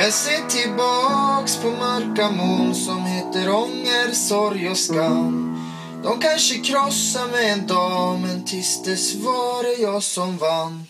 Jag 0.00 0.12
ser 0.12 0.48
tillbaks 0.48 1.62
på 1.62 1.70
mörka 1.70 2.30
moln 2.30 2.74
som 2.74 3.02
heter 3.02 3.50
ånger, 3.50 4.12
sorg 4.12 4.70
och 4.70 4.76
skam. 4.76 5.56
De 6.02 6.20
kanske 6.20 6.58
krossar 6.58 7.30
mig 7.30 7.50
en 7.50 7.66
dag, 7.66 8.20
men 8.20 8.44
tills 8.44 8.82
dess 8.82 9.14
var 9.14 9.62
det 9.62 9.82
jag 9.82 10.02
som 10.02 10.36
vann. 10.36 10.84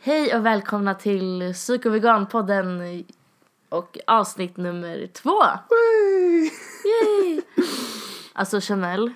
Hej 0.00 0.34
och 0.34 0.46
välkomna 0.46 0.94
till 0.94 1.52
Psykoveganpodden 1.54 3.04
och 3.68 3.98
avsnitt 4.06 4.56
nummer 4.56 5.06
två. 5.06 5.42
Yay! 6.84 7.40
Alltså 8.32 8.60
Chanel, 8.60 9.12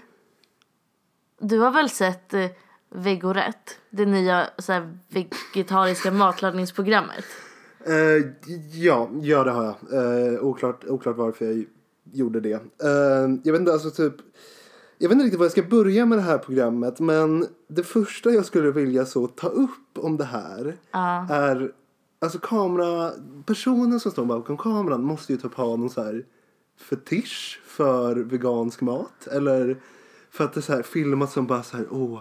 du 1.41 1.59
har 1.59 1.71
väl 1.71 1.91
sett 1.91 2.35
eh, 2.35 2.47
Vegorett? 2.95 3.79
Det 3.91 4.07
nya 4.07 4.47
så 4.59 4.73
här, 4.73 4.99
vegetariska 5.09 6.11
matlagningsprogrammet. 6.11 7.25
Eh, 7.87 8.27
ja, 8.73 9.11
ja, 9.23 9.45
det 9.45 9.51
har 9.51 9.65
jag. 9.65 10.35
Eh, 10.35 10.41
oklart, 10.41 10.85
oklart 10.85 11.17
varför 11.17 11.45
jag 11.45 11.65
gjorde 12.13 12.41
det. 12.41 12.53
Eh, 12.53 13.31
jag 13.43 13.53
vet 13.53 13.61
inte, 13.61 13.73
alltså 13.73 13.91
typ. 13.91 14.15
Jag 14.99 15.09
vet 15.09 15.13
inte 15.13 15.25
riktigt 15.25 15.39
var 15.39 15.45
jag 15.45 15.53
ska 15.53 15.63
börja 15.63 16.07
med 16.07 16.19
det 16.19 16.23
här 16.23 16.39
programmet 16.39 17.01
men 17.01 17.47
det 17.69 17.83
första 17.83 18.31
jag 18.31 18.45
skulle 18.45 18.71
vilja 18.71 19.07
så 19.07 19.27
ta 19.27 19.49
upp 19.49 19.99
om 19.99 20.17
det 20.17 20.25
här 20.25 20.77
är 21.31 21.73
alltså 22.21 22.39
kamera, 22.39 23.11
personen 23.47 24.01
som 24.01 24.13
står 24.13 24.25
bakom 24.25 24.57
kameran 24.57 25.05
måste 25.05 25.33
ju 25.33 25.39
typ 25.39 25.55
ha 25.55 25.77
någon 25.77 25.91
så 25.91 26.03
här 26.03 26.25
fetisch 26.81 27.61
för 27.65 28.17
vegansk 28.17 28.81
mat 28.81 29.27
eller 29.27 29.77
för 30.31 30.45
att 30.45 30.53
det 30.53 30.63
så 30.63 30.73
här 30.73 30.83
filmat 30.83 31.33
som 31.33 31.47
bara 31.47 31.63
så 31.63 31.77
här 31.77 31.87
åh 31.91 32.21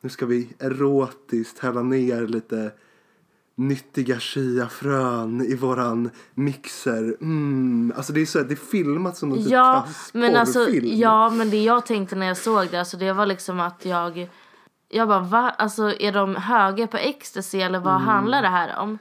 nu 0.00 0.08
ska 0.08 0.26
vi 0.26 0.48
erotiskt 0.58 1.58
hälla 1.58 1.82
ner 1.82 2.26
lite 2.26 2.72
nyttiga 3.54 4.20
chiafrön 4.20 5.40
i 5.40 5.54
våran 5.54 6.10
mixer. 6.34 7.16
Mm. 7.20 7.92
Alltså 7.96 8.12
det 8.12 8.20
är 8.20 8.26
så 8.26 8.38
det 8.42 8.54
är 8.54 8.70
filmat 8.70 9.16
som 9.16 9.28
någon 9.28 9.38
typ 9.38 9.50
Ja, 9.50 9.84
kass 9.86 10.10
men 10.14 10.36
alltså, 10.36 10.70
ja, 10.70 11.30
men 11.30 11.50
det 11.50 11.62
jag 11.64 11.86
tänkte 11.86 12.16
när 12.16 12.26
jag 12.26 12.36
såg 12.36 12.68
det, 12.70 12.78
alltså 12.78 12.96
det 12.96 13.12
var 13.12 13.26
liksom 13.26 13.60
att 13.60 13.84
jag, 13.84 14.28
jag 14.88 15.08
bara 15.08 15.20
va? 15.20 15.54
Alltså 15.58 16.00
är 16.00 16.12
de 16.12 16.36
höga 16.36 16.86
på 16.86 16.96
ecstasy 16.96 17.60
eller 17.60 17.78
vad 17.78 18.00
handlar 18.00 18.42
det 18.42 18.48
här 18.48 18.78
om? 18.78 18.98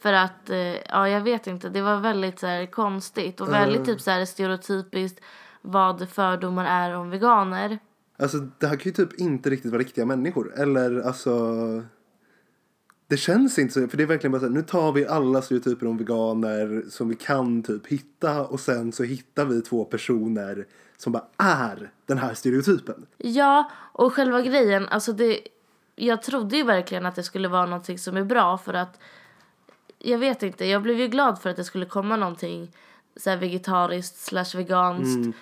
För 0.00 0.12
att, 0.12 0.50
eh, 0.50 0.58
ja 0.58 1.08
jag 1.08 1.20
vet 1.20 1.46
inte, 1.46 1.68
det 1.68 1.82
var 1.82 1.96
väldigt 1.96 2.38
så 2.38 2.46
här, 2.46 2.66
konstigt 2.66 3.40
och 3.40 3.52
väldigt 3.52 3.84
typ 3.84 4.00
så 4.00 4.10
här 4.10 4.24
stereotypiskt 4.24 5.20
vad 5.62 6.08
fördomar 6.08 6.64
är 6.64 6.96
om 6.96 7.10
veganer. 7.10 7.78
Alltså 8.16 8.38
det 8.58 8.66
här 8.66 8.76
kan 8.76 8.84
ju 8.84 8.92
typ 8.92 9.20
inte 9.20 9.50
riktigt 9.50 9.70
vara 9.70 9.80
riktiga 9.80 10.06
människor. 10.06 10.54
Eller 10.56 11.00
alltså. 11.00 11.56
Det 13.08 13.16
känns 13.16 13.58
inte 13.58 13.74
så. 13.74 13.88
För 13.88 13.96
det 13.96 14.02
är 14.02 14.06
verkligen 14.06 14.32
bara 14.32 14.40
så 14.40 14.46
här, 14.46 14.52
nu 14.52 14.62
tar 14.62 14.92
vi 14.92 15.06
alla 15.06 15.42
stereotyper 15.42 15.86
om 15.86 15.96
veganer 15.96 16.84
som 16.90 17.08
vi 17.08 17.14
kan 17.14 17.62
typ 17.62 17.86
hitta. 17.86 18.46
Och 18.46 18.60
sen 18.60 18.92
så 18.92 19.02
hittar 19.02 19.44
vi 19.44 19.62
två 19.62 19.84
personer 19.84 20.66
som 20.96 21.12
bara 21.12 21.24
är 21.36 21.90
den 22.06 22.18
här 22.18 22.34
stereotypen. 22.34 23.06
Ja, 23.18 23.70
och 23.92 24.12
själva 24.12 24.42
grejen, 24.42 24.88
alltså 24.88 25.12
det, 25.12 25.40
jag 25.96 26.22
trodde 26.22 26.56
ju 26.56 26.62
verkligen 26.62 27.06
att 27.06 27.14
det 27.14 27.22
skulle 27.22 27.48
vara 27.48 27.66
någonting 27.66 27.98
som 27.98 28.16
är 28.16 28.24
bra 28.24 28.58
för 28.58 28.74
att 28.74 28.98
jag 29.98 30.18
vet 30.18 30.42
inte, 30.42 30.64
jag 30.64 30.82
blev 30.82 31.00
ju 31.00 31.08
glad 31.08 31.38
för 31.42 31.50
att 31.50 31.56
det 31.56 31.64
skulle 31.64 31.86
komma 31.86 32.16
någonting 32.16 32.72
så 33.16 33.30
här 33.30 33.36
vegetariskt 33.36 34.18
slash 34.18 34.56
veganskt 34.56 35.36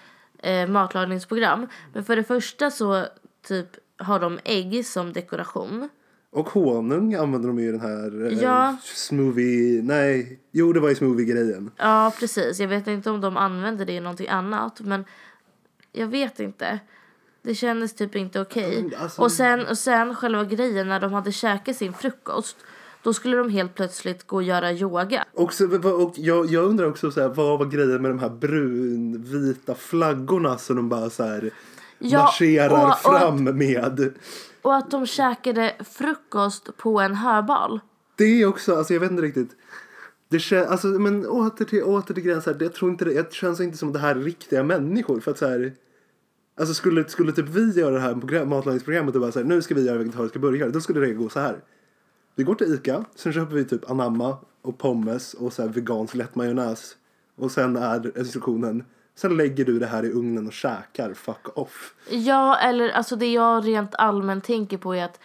eh, 0.45 0.69
matlagningsprogram. 0.69 1.67
Men 1.93 2.05
för 2.05 2.17
det 2.17 2.25
första 2.25 2.71
så 2.71 3.07
typ 3.47 3.67
har 3.99 4.21
de 4.21 4.39
ägg 4.45 4.87
som 4.87 5.13
dekoration. 5.13 5.89
Och 6.31 6.49
honung 6.49 7.15
använder 7.15 7.49
de 7.49 7.59
ju 7.59 7.69
i 7.69 7.71
den 7.73 7.81
här 7.81 8.27
eh, 8.33 8.39
Ja. 8.43 8.77
smoothie. 8.85 9.83
Nej, 9.83 10.41
jo 10.53 10.73
det 10.73 10.81
var 10.81 10.91
i 10.91 10.95
smoothie-grejen. 10.95 11.71
Ja, 11.77 12.13
precis. 12.19 12.61
Jag 12.61 12.69
vet 12.69 12.87
inte 12.87 13.11
om 13.11 13.21
de 13.21 13.37
använder 13.37 13.85
det 13.85 13.93
i 13.93 14.01
någonting 14.01 14.29
annat, 14.29 14.81
men 14.81 15.05
jag 15.93 16.07
vet 16.07 16.41
inte. 16.41 16.79
Det 17.43 17.55
kändes 17.55 17.95
typ 17.95 18.17
inte 18.17 18.41
okej. 18.41 18.79
Mm, 18.79 18.93
alltså- 18.99 19.23
Och, 19.23 19.33
sen, 19.33 19.67
och 19.67 19.79
sen 19.79 20.15
själva 20.15 20.45
grejen 20.45 20.89
när 20.89 21.01
de 21.01 21.13
hade 21.13 21.33
käkat 21.33 21.77
sin 21.77 21.93
frukost, 21.93 22.57
då 23.05 23.15
skulle 23.15 23.37
de 23.37 23.49
helt 23.51 23.75
plötsligt 23.75 24.27
gå 24.27 24.37
och 24.37 24.43
göra 24.43 24.73
yoga. 24.73 25.25
Och, 25.33 25.53
så, 25.53 25.89
och 26.05 26.15
jag, 26.17 26.47
jag 26.47 26.65
undrar 26.65 26.87
också 26.87 27.11
så 27.11 27.21
här, 27.21 27.29
vad 27.29 27.59
var 27.59 27.67
grejen 27.67 28.03
med 28.03 28.11
de 28.11 28.19
här 28.19 28.29
brunvita 28.31 29.75
flaggorna 29.75 30.59
som 30.59 30.77
de 30.77 30.89
bara 30.89 31.11
så 31.11 31.23
här 31.23 31.51
Ja, 31.99 32.19
marscherar 32.23 32.71
och- 32.85 32.89
och- 32.89 32.99
fram 33.21 33.45
med. 33.45 34.13
Och 34.63 34.75
att 34.77 34.91
de 34.91 35.07
käkade 35.07 35.73
frukost 35.95 36.77
på 36.77 37.01
en 37.01 37.15
höbal. 37.15 37.81
Det 38.17 38.25
är 38.43 38.47
också, 38.47 38.77
alltså 38.77 38.93
jag 38.95 39.01
vet 39.01 39.11
inte 39.11 39.23
riktigt. 39.23 39.51
Det 40.31 40.39
känns, 40.39 40.69
alltså 40.69 40.87
men 40.87 41.27
åter 41.27 41.65
till, 41.65 41.83
åter 41.83 42.15
till 42.15 42.25
det- 42.25 42.65
jag 42.65 42.75
tror 42.75 42.91
inte 42.91 43.05
det, 43.05 43.15
det 43.15 43.33
känns 43.35 43.61
inte 43.61 43.79
som 43.79 43.89
att 43.89 43.95
det 43.95 44.01
här 44.01 44.17
är 44.17 44.21
riktiga 44.21 44.63
människor 44.63 45.21
för 45.21 45.31
att 45.31 45.39
så 45.39 45.47
här. 45.49 45.73
Alltså 46.59 46.75
skulle, 46.75 47.09
skulle 47.09 47.33
typ 47.33 47.49
vi 47.49 47.71
göra 47.81 47.95
det 47.95 48.01
här 48.01 48.15
program, 48.15 48.49
matlagningsprogrammet 48.49 49.15
och 49.15 49.21
bara 49.21 49.33
så 49.33 49.39
här, 49.39 49.47
nu 49.47 49.63
ska 49.63 49.75
vi 49.75 49.87
göra 49.87 49.99
vegetariska 49.99 50.39
burgare, 50.39 50.71
då 50.71 50.81
skulle 50.81 51.01
det 51.01 51.13
gå 51.13 51.29
så 51.29 51.41
här. 51.41 51.57
Vi 52.35 52.45
går 52.45 52.55
till 52.55 52.75
Ica, 52.75 53.05
sen 53.15 53.33
köper 53.33 53.55
vi 53.55 53.65
typ 53.65 53.91
anamma 53.91 54.37
och 54.63 54.79
pommes 54.79 55.35
och 55.35 55.53
så 55.53 55.63
här 55.63 55.69
vegansk 55.69 56.15
lättmajonnäs. 56.15 56.97
Och 57.37 57.51
sen 57.51 57.77
är 57.77 58.19
instruktionen, 58.19 58.85
sen 59.15 59.37
lägger 59.37 59.65
du 59.65 59.79
det 59.79 59.87
här 59.87 60.05
i 60.05 60.13
ugnen 60.13 60.47
och 60.47 60.53
käkar, 60.53 61.15
fuck 61.15 61.59
off. 61.59 61.95
Ja, 62.11 62.57
eller 62.57 62.89
alltså 62.91 63.17
det 63.17 63.33
jag 63.33 63.67
rent 63.67 63.95
allmänt 63.95 64.45
tänker 64.45 64.79
på 64.79 64.95
är 64.95 65.05
att 65.05 65.21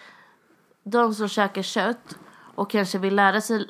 de 0.84 1.14
som 1.14 1.28
käkar 1.28 1.62
kött 1.62 2.18
och 2.56 2.69
kanske 2.69 2.98
vill 2.98 3.16
lära 3.16 3.42
sig 3.42 3.68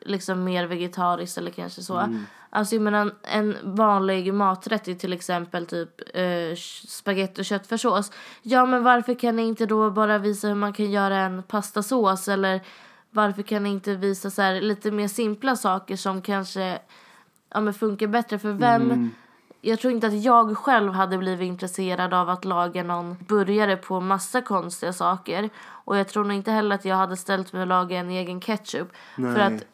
liksom 0.00 0.44
mer 0.44 0.66
vegetariskt 0.66 1.38
eller 1.38 1.50
kanske 1.50 1.82
så. 1.82 2.08
Alltså 2.54 2.74
jag 2.74 2.82
menar 2.82 3.14
en 3.22 3.56
vanlig 3.62 4.34
maträtt 4.34 4.88
är 4.88 4.94
till 4.94 5.12
exempel 5.12 5.66
typ 5.66 6.00
eh, 6.14 6.56
spagetti 6.88 7.40
och 7.40 7.44
köttfärssås. 7.44 8.12
Ja 8.42 8.66
men 8.66 8.82
varför 8.82 9.14
kan 9.14 9.36
ni 9.36 9.42
inte 9.42 9.66
då 9.66 9.90
bara 9.90 10.18
visa 10.18 10.48
hur 10.48 10.54
man 10.54 10.72
kan 10.72 10.90
göra 10.90 11.16
en 11.16 11.42
pastasås 11.42 12.28
eller 12.28 12.60
varför 13.10 13.42
kan 13.42 13.62
ni 13.62 13.70
inte 13.70 13.94
visa 13.94 14.30
så 14.30 14.42
här 14.42 14.60
lite 14.60 14.90
mer 14.90 15.08
simpla 15.08 15.56
saker 15.56 15.96
som 15.96 16.22
kanske 16.22 16.78
ja, 17.48 17.60
men 17.60 17.74
funkar 17.74 18.06
bättre 18.06 18.38
för 18.38 18.52
vem 18.52 19.10
jag 19.64 19.80
tror 19.80 19.92
inte 19.92 20.06
att 20.06 20.22
jag 20.22 20.58
själv 20.58 20.92
hade 20.92 21.18
blivit 21.18 21.46
intresserad 21.46 22.14
av 22.14 22.28
att 22.28 22.44
laga 22.44 22.82
någon 22.82 23.16
burgare 23.28 23.76
på 23.76 24.00
massa 24.00 24.40
konstiga 24.40 24.92
saker. 24.92 25.50
Och 25.60 25.96
jag 25.96 26.08
tror 26.08 26.24
nog 26.24 26.36
inte 26.36 26.50
heller 26.50 26.74
att 26.74 26.84
jag 26.84 26.96
hade 26.96 27.16
ställt 27.16 27.52
mig 27.52 27.62
och 27.62 27.68
laga 27.68 27.98
en 27.98 28.10
egen 28.10 28.40
ketchup. 28.40 28.88
För 29.14 29.22
Nej. 29.22 29.42
att 29.42 29.64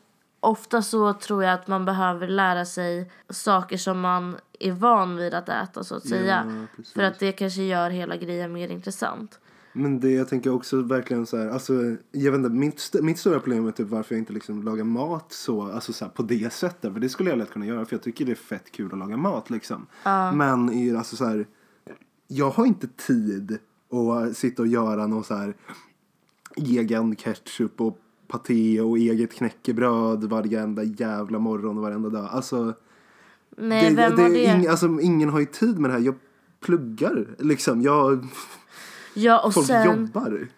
ofta 0.40 0.82
så 0.82 1.12
tror 1.12 1.44
jag 1.44 1.54
att 1.54 1.68
man 1.68 1.84
behöver 1.84 2.28
lära 2.28 2.64
sig 2.64 3.10
saker 3.28 3.76
som 3.76 4.00
man 4.00 4.36
är 4.58 4.72
van 4.72 5.16
vid 5.16 5.34
att 5.34 5.48
äta 5.48 5.84
så 5.84 5.94
att 5.94 6.08
säga. 6.08 6.66
precis. 6.76 6.92
För 6.92 7.02
att 7.02 7.18
det 7.18 7.32
kanske 7.32 7.62
gör 7.62 7.90
hela 7.90 8.16
grejen 8.16 8.52
mer 8.52 8.68
intressant. 8.68 9.40
Men 9.72 10.00
det 10.00 10.10
jag 10.10 10.28
tänker 10.28 10.50
också 10.50 10.82
verkligen 10.82 11.26
så 11.26 11.36
här, 11.36 11.48
alltså 11.48 11.72
jag 12.12 12.32
vet 12.32 12.38
inte, 12.38 12.50
mitt, 12.50 12.90
mitt 13.02 13.18
stora 13.18 13.40
problem 13.40 13.66
är 13.66 13.72
typ 13.72 13.88
varför 13.88 14.14
jag 14.14 14.20
inte 14.20 14.32
liksom 14.32 14.62
lagar 14.62 14.84
mat 14.84 15.32
så, 15.32 15.72
alltså 15.72 15.92
så 15.92 16.04
här, 16.04 16.12
på 16.12 16.22
det 16.22 16.52
sättet. 16.52 16.92
För 16.92 17.00
det 17.00 17.08
skulle 17.08 17.30
jag 17.30 17.38
lätt 17.38 17.50
kunna 17.50 17.66
göra 17.66 17.84
för 17.84 17.94
jag 17.94 18.02
tycker 18.02 18.24
det 18.24 18.32
är 18.32 18.36
fett 18.36 18.72
kul 18.72 18.92
att 18.92 18.98
laga 18.98 19.16
mat 19.16 19.50
liksom. 19.50 19.86
Men 20.34 20.72
är 20.72 20.94
alltså 20.94 21.16
så 21.16 21.24
här, 21.24 21.46
jag 22.26 22.50
har 22.50 22.66
inte 22.66 22.86
tid 22.86 23.58
att 23.90 24.36
sitta 24.36 24.62
och 24.62 24.68
göra 24.68 25.06
någon 25.06 25.24
så 25.24 25.34
här 25.34 25.54
egen 26.56 27.16
ketchup 27.16 27.80
och 27.80 27.98
paté 28.28 28.80
och 28.80 28.98
eget 28.98 29.32
knäckebröd 29.32 30.24
varenda 30.24 30.82
jävla 30.82 31.38
morgon 31.38 31.76
och 31.76 31.82
varenda 31.82 32.08
dag. 32.08 32.28
Alltså, 32.32 32.74
Nej, 33.56 33.94
vem 33.94 34.16
var 34.16 34.28
det? 34.28 34.44
Ing, 34.44 34.66
alltså, 34.66 34.86
ingen 35.00 35.28
har 35.28 35.40
ju 35.40 35.46
tid 35.46 35.78
med 35.78 35.90
det 35.90 35.94
här. 35.94 36.00
Jag 36.00 36.14
pluggar 36.60 37.26
liksom. 37.38 37.82
Jag, 37.82 38.26
ja, 39.14 39.40
och 39.40 39.54
folk 39.54 39.66
sen... 39.66 39.86
jobbar. 39.86 40.48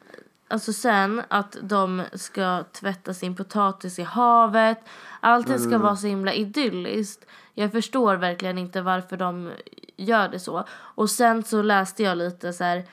Alltså 0.49 0.73
sen 0.73 1.23
att 1.29 1.57
de 1.63 2.03
ska 2.13 2.65
tvätta 2.73 3.15
sin 3.15 3.37
potatis 3.37 3.99
i 3.99 4.03
havet. 4.03 4.78
Allting 5.21 5.59
ska 5.59 5.78
vara 5.78 5.97
så 5.97 6.07
himla 6.07 6.33
idylliskt. 6.33 7.27
Jag 7.55 7.73
förstår 7.73 8.16
verkligen 8.16 8.59
inte 8.59 8.83
varför 8.83 9.16
de 9.16 9.51
gör 9.97 10.28
det 10.28 10.39
så. 10.41 10.65
Och 10.71 11.11
sen 11.11 11.43
så 11.43 11.63
läste 11.63 12.03
jag 12.03 12.19
lite 12.19 12.53
så 12.53 12.65
här 12.65 12.84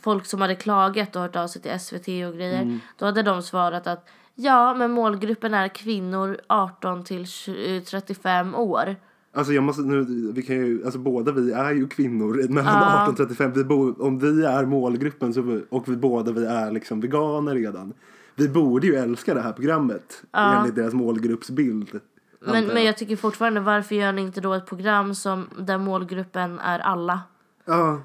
folk 0.00 0.26
som 0.26 0.40
hade 0.40 0.54
klagat 0.54 1.16
och 1.16 1.22
hört 1.22 1.36
av 1.36 1.46
sig 1.46 1.62
till 1.62 1.80
SVT 1.80 2.08
och 2.08 2.34
grejer. 2.34 2.80
Då 2.98 3.04
hade 3.04 3.22
de 3.22 3.42
svarat 3.42 3.86
att 3.86 4.08
ja, 4.34 4.74
men 4.74 4.90
målgruppen 4.90 5.54
är 5.54 5.68
kvinnor 5.68 6.40
18 6.46 7.04
till 7.04 7.26
20 7.26 7.80
35 7.80 8.54
år. 8.54 8.96
Alltså 9.36 9.52
jag 9.52 9.64
måste 9.64 9.82
nu, 9.82 10.32
vi 10.32 10.42
kan 10.42 10.56
ju, 10.56 10.84
alltså 10.84 10.98
båda 10.98 11.32
vi 11.32 11.52
är 11.52 11.72
ju 11.72 11.88
kvinnor 11.88 12.48
mellan 12.48 13.02
18 13.02 13.12
och 13.12 13.16
35. 13.16 13.52
Vi 13.52 13.64
bo, 13.64 13.94
om 13.98 14.18
vi 14.18 14.44
är 14.44 14.64
målgruppen 14.64 15.34
så, 15.34 15.60
och 15.70 15.88
vi 15.88 15.96
båda 15.96 16.32
vi 16.32 16.46
är 16.46 16.70
liksom 16.70 17.00
veganer 17.00 17.54
redan. 17.54 17.92
Vi 18.34 18.48
borde 18.48 18.86
ju 18.86 18.94
älska 18.94 19.34
det 19.34 19.40
här 19.40 19.52
programmet 19.52 20.22
enligt 20.32 20.74
deras 20.74 20.94
målgruppsbild. 20.94 22.00
Men, 22.40 22.66
men 22.66 22.84
jag 22.84 22.98
tycker 22.98 23.16
fortfarande, 23.16 23.60
varför 23.60 23.94
gör 23.94 24.12
ni 24.12 24.22
inte 24.22 24.40
då 24.40 24.54
ett 24.54 24.66
program 24.66 25.14
som 25.14 25.46
där 25.58 25.78
målgruppen 25.78 26.58
är 26.58 26.78
alla? 26.78 27.20
Ja, 27.64 28.00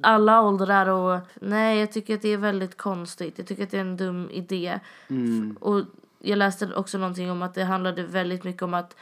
alla 0.00 0.42
åldrar 0.42 0.86
och 0.86 1.20
nej 1.34 1.78
jag 1.80 1.92
tycker 1.92 2.14
att 2.14 2.22
det 2.22 2.28
är 2.28 2.36
väldigt 2.36 2.76
konstigt. 2.76 3.38
Jag 3.38 3.46
tycker 3.46 3.62
att 3.62 3.70
det 3.70 3.76
är 3.76 3.80
en 3.80 3.96
dum 3.96 4.30
idé. 4.30 4.80
Mm. 5.08 5.56
Och 5.60 5.82
jag 6.18 6.38
läste 6.38 6.74
också 6.74 6.98
någonting 6.98 7.30
om 7.30 7.42
att 7.42 7.54
det 7.54 7.64
handlade 7.64 8.02
väldigt 8.02 8.44
mycket 8.44 8.62
om 8.62 8.74
att 8.74 8.96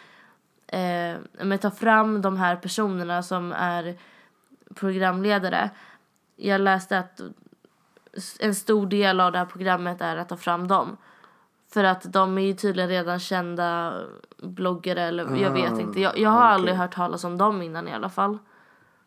eh, 0.66 1.56
ta 1.60 1.70
fram 1.70 2.22
de 2.22 2.36
här 2.36 2.56
personerna 2.56 3.22
som 3.22 3.52
är 3.52 3.94
programledare. 4.74 5.70
Jag 6.36 6.60
läste 6.60 6.98
att 6.98 7.20
en 8.40 8.54
stor 8.54 8.86
del 8.86 9.20
av 9.20 9.32
det 9.32 9.38
här 9.38 9.46
programmet 9.46 10.00
är 10.00 10.16
att 10.16 10.28
ta 10.28 10.36
fram 10.36 10.68
dem. 10.68 10.96
För 11.72 11.84
att 11.84 12.12
de 12.12 12.38
är 12.38 12.42
ju 12.42 12.54
tydligen 12.54 12.90
redan 12.90 13.18
kända 13.18 13.94
bloggare 14.36 15.02
eller 15.02 15.36
jag 15.36 15.50
vet 15.50 15.72
Ah, 15.72 15.80
inte. 15.80 16.00
Jag, 16.00 16.18
jag 16.18 16.30
har 16.30 16.38
okej. 16.40 16.54
aldrig 16.54 16.74
hört 16.76 16.94
talas 16.94 17.24
om 17.24 17.38
dem 17.38 17.62
innan 17.62 17.88
i 17.88 17.92
alla 17.92 18.08
fall. 18.10 18.38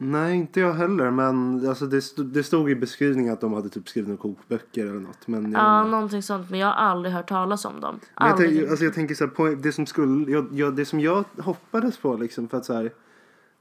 Nej, 0.03 0.35
inte 0.35 0.59
jag 0.59 0.73
heller. 0.73 1.11
Men 1.11 1.67
alltså, 1.67 1.85
det, 1.85 2.01
stod, 2.01 2.25
det 2.25 2.43
stod 2.43 2.69
i 2.69 2.75
beskrivningen 2.75 3.33
att 3.33 3.41
de 3.41 3.53
hade 3.53 3.69
typ 3.69 3.89
skrivit 3.89 4.19
kokböcker 4.19 4.85
eller 4.87 4.99
något. 4.99 5.27
Men 5.27 5.51
jag, 5.51 5.61
Ja, 5.61 5.83
någonting 5.83 6.23
sånt. 6.23 6.49
Men 6.49 6.59
jag 6.59 6.67
har 6.67 6.73
aldrig 6.73 7.13
hört 7.13 7.29
talas 7.29 7.65
om 7.65 7.79
dem. 7.79 7.99
jag, 8.15 8.37
tänker, 8.37 8.69
alltså, 8.69 8.85
jag 8.85 8.93
tänker 8.93 9.15
så 9.15 9.23
här, 9.23 9.31
på 9.31 9.47
det 9.47 9.71
som 9.71 9.85
skulle, 9.85 10.31
jag, 10.31 10.47
jag, 10.51 10.75
det 10.75 10.85
som 10.85 10.99
jag 10.99 11.23
hoppades 11.37 11.97
på 11.97 12.17
liksom 12.17 12.47
för 12.47 12.57
att 12.57 12.65
så 12.65 12.73
här, 12.73 12.91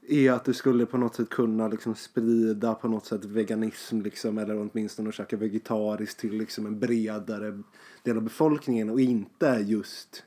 är 0.07 0.31
att 0.31 0.45
du 0.45 0.53
skulle 0.53 0.85
på 0.85 0.97
något 0.97 1.15
sätt 1.15 1.29
kunna 1.29 1.67
liksom 1.67 1.95
sprida 1.95 2.73
på 2.73 2.87
något 2.87 3.05
sätt 3.05 3.25
veganism 3.25 4.01
liksom 4.01 4.37
eller 4.37 4.69
åtminstone 4.71 5.09
att 5.09 5.15
käka 5.15 5.37
vegetariskt 5.37 6.19
till 6.19 6.37
liksom 6.37 6.65
en 6.65 6.79
bredare 6.79 7.61
del 8.03 8.17
av 8.17 8.23
befolkningen 8.23 8.89
och 8.89 8.99
inte 8.99 9.63
just 9.67 10.23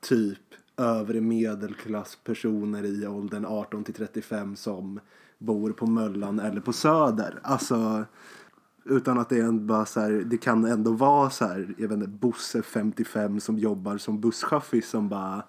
typ 0.00 0.38
övre 0.76 1.20
medelklasspersoner 1.20 2.84
i 2.84 3.06
åldern 3.06 3.44
18 3.44 3.84
till 3.84 3.94
35 3.94 4.56
som 4.56 5.00
bor 5.42 5.72
på 5.72 5.86
Möllan 5.86 6.40
eller 6.40 6.60
på 6.60 6.72
Söder. 6.72 7.38
Alltså 7.42 8.04
utan 8.84 9.18
att 9.18 9.28
det 9.28 9.38
är 9.38 9.52
bara 9.52 9.86
så 9.86 10.00
här, 10.00 10.10
det 10.26 10.38
kan 10.38 10.64
ändå 10.64 10.92
vara 10.92 11.30
så 11.30 11.44
här, 11.44 11.74
jag 11.78 11.88
vet 11.88 11.96
inte, 11.96 12.08
Bosse 12.08 12.62
55 12.62 13.40
som 13.40 13.58
jobbar 13.58 13.98
som 13.98 14.20
busschaffis 14.20 14.88
som 14.88 15.08
bara 15.08 15.42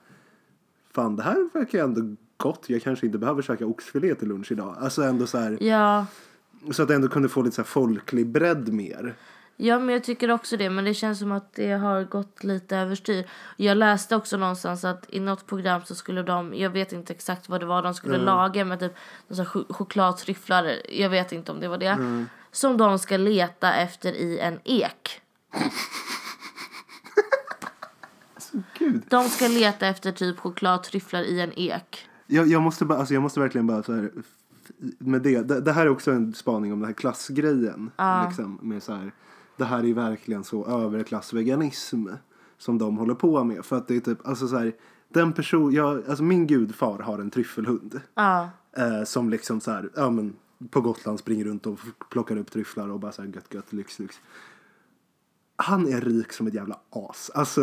Fan 0.96 1.16
det 1.16 1.24
här 1.24 1.50
verkar 1.54 1.84
ändå 1.84 2.16
gott, 2.38 2.66
jag 2.68 2.82
kanske 2.82 3.06
inte 3.06 3.18
behöver 3.18 3.42
käka 3.42 3.66
oxfilé 3.66 4.16
till 4.16 4.28
lunch 4.28 4.52
idag. 4.52 4.76
Alltså 4.80 5.02
ändå 5.04 5.28
så 5.28 5.38
här, 5.38 5.58
Ja. 5.64 6.06
så 6.72 6.82
att 6.82 6.88
det 6.88 6.96
ändå 6.96 7.08
kunde 7.08 7.30
få 7.30 7.42
lite 7.42 7.56
så 7.56 7.62
här 7.62 7.68
folklig 7.68 8.28
bredd 8.28 8.74
mer. 8.74 9.16
Ja, 9.58 9.80
men 9.80 9.90
jag 9.94 10.04
tycker 10.04 10.32
också 10.32 10.58
det. 10.58 10.70
Men 10.70 10.86
det 10.86 10.94
känns 10.94 11.20
som 11.20 11.32
att 11.32 11.54
det 11.54 11.72
har 11.72 12.04
gått 12.04 12.44
lite 12.44 12.78
överstyr. 12.78 13.30
Jag 13.58 13.78
läste 13.78 14.16
också 14.16 14.38
någonstans 14.38 14.84
att 14.86 15.06
i 15.10 15.20
något 15.20 15.48
program 15.48 15.82
så 15.86 15.96
skulle 15.96 16.24
de, 16.24 16.54
jag 16.54 16.70
vet 16.70 16.94
inte 16.94 17.14
exakt 17.14 17.50
vad 17.50 17.60
det 17.60 17.66
var 17.66 17.82
de 17.84 17.94
skulle 17.94 18.18
laga, 18.18 18.66
men 18.66 18.80
typ 18.80 18.94
ch- 19.30 19.74
chokladtryfflar, 19.74 20.76
jag 20.90 21.10
vet 21.10 21.32
inte 21.32 21.52
om 21.52 21.60
det 21.60 21.68
var 21.68 21.78
det. 21.78 22.26
Som 22.52 22.78
de 22.78 23.00
ska 23.00 23.18
leta 23.18 23.74
efter 23.74 24.14
i 24.14 24.40
en 24.40 24.60
ek. 24.64 25.22
Gud. 28.80 29.02
De 29.10 29.30
ska 29.30 29.48
leta 29.48 29.88
efter 29.88 30.12
typ 30.12 30.40
chokladtryfflar 30.40 31.22
i 31.22 31.42
en 31.42 31.52
ek. 31.60 32.08
Jag, 32.28 32.48
jag, 32.48 32.62
måste 32.62 32.86
bara, 32.86 33.00
alltså 33.00 33.14
jag 33.14 33.24
måste 33.24 33.40
verkligen 33.40 33.68
bara 33.68 33.84
så 33.84 33.94
här, 33.94 34.12
med 34.98 35.22
det, 35.22 35.42
det, 35.42 35.62
det 35.62 35.72
här 35.74 35.86
är 35.86 35.90
också 35.90 36.12
en 36.12 36.34
spaning 36.34 36.74
om 36.74 36.80
den 36.80 36.88
här 36.88 36.94
klassgrejen. 36.94 37.92
Liksom, 38.28 38.60
med 38.62 38.84
så 38.84 38.94
här, 38.94 39.12
det 39.58 39.66
här 39.66 39.86
är 39.86 39.94
verkligen 39.94 40.44
så 40.44 40.66
överklassveganism 40.66 42.08
som 42.58 42.78
de 42.78 42.98
håller 42.98 43.14
på 43.14 43.44
med. 43.44 43.66
För 43.66 43.78
att 43.78 43.88
det 43.88 43.96
är 43.96 44.00
typ, 44.00 44.28
alltså 44.28 44.48
så 44.48 44.58
här, 44.58 44.74
den 45.10 45.34
person, 45.34 45.74
jag, 45.74 46.10
alltså 46.10 46.24
min 46.24 46.48
gudfar 46.48 47.00
har 47.00 47.20
en 47.20 47.30
tryffelhund. 47.30 48.02
Ja. 48.16 48.50
Eh, 48.78 49.04
som 49.04 49.30
liksom 49.30 49.62
så 49.62 49.72
här, 49.72 49.90
ja 49.96 50.10
men 50.10 50.36
på 50.70 50.82
Gotland 50.82 51.20
springer 51.20 51.46
runt 51.46 51.68
och 51.68 51.80
plockar 52.10 52.38
upp 52.38 52.52
tryfflar 52.52 52.90
och 52.90 53.00
bara 53.00 53.12
så 53.12 53.22
här 53.22 53.30
gött 53.30 53.54
gött 53.54 53.74
lyx 53.74 54.00
lyx. 54.00 54.16
Han 55.56 55.88
är 55.88 56.02
rik 56.02 56.34
som 56.34 56.48
ett 56.48 56.54
jävla 56.54 56.80
as. 56.90 57.32
Alltså 57.34 57.62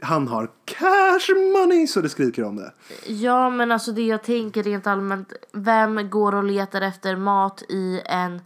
han 0.00 0.28
har 0.28 0.50
cash 0.64 1.34
money 1.52 1.86
så 1.86 2.00
det 2.00 2.08
skriker 2.08 2.44
om 2.44 2.56
det. 2.56 2.72
Ja, 3.06 3.50
men 3.50 3.72
alltså 3.72 3.92
det 3.92 4.02
jag 4.02 4.22
tänker 4.22 4.62
rent 4.62 4.86
allmänt. 4.86 5.32
Vem 5.52 6.10
går 6.10 6.34
och 6.34 6.44
letar 6.44 6.80
efter 6.80 7.16
mat 7.16 7.62
i 7.68 8.00
en 8.04 8.40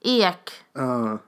ek? 0.00 0.50
Ja. 0.72 1.18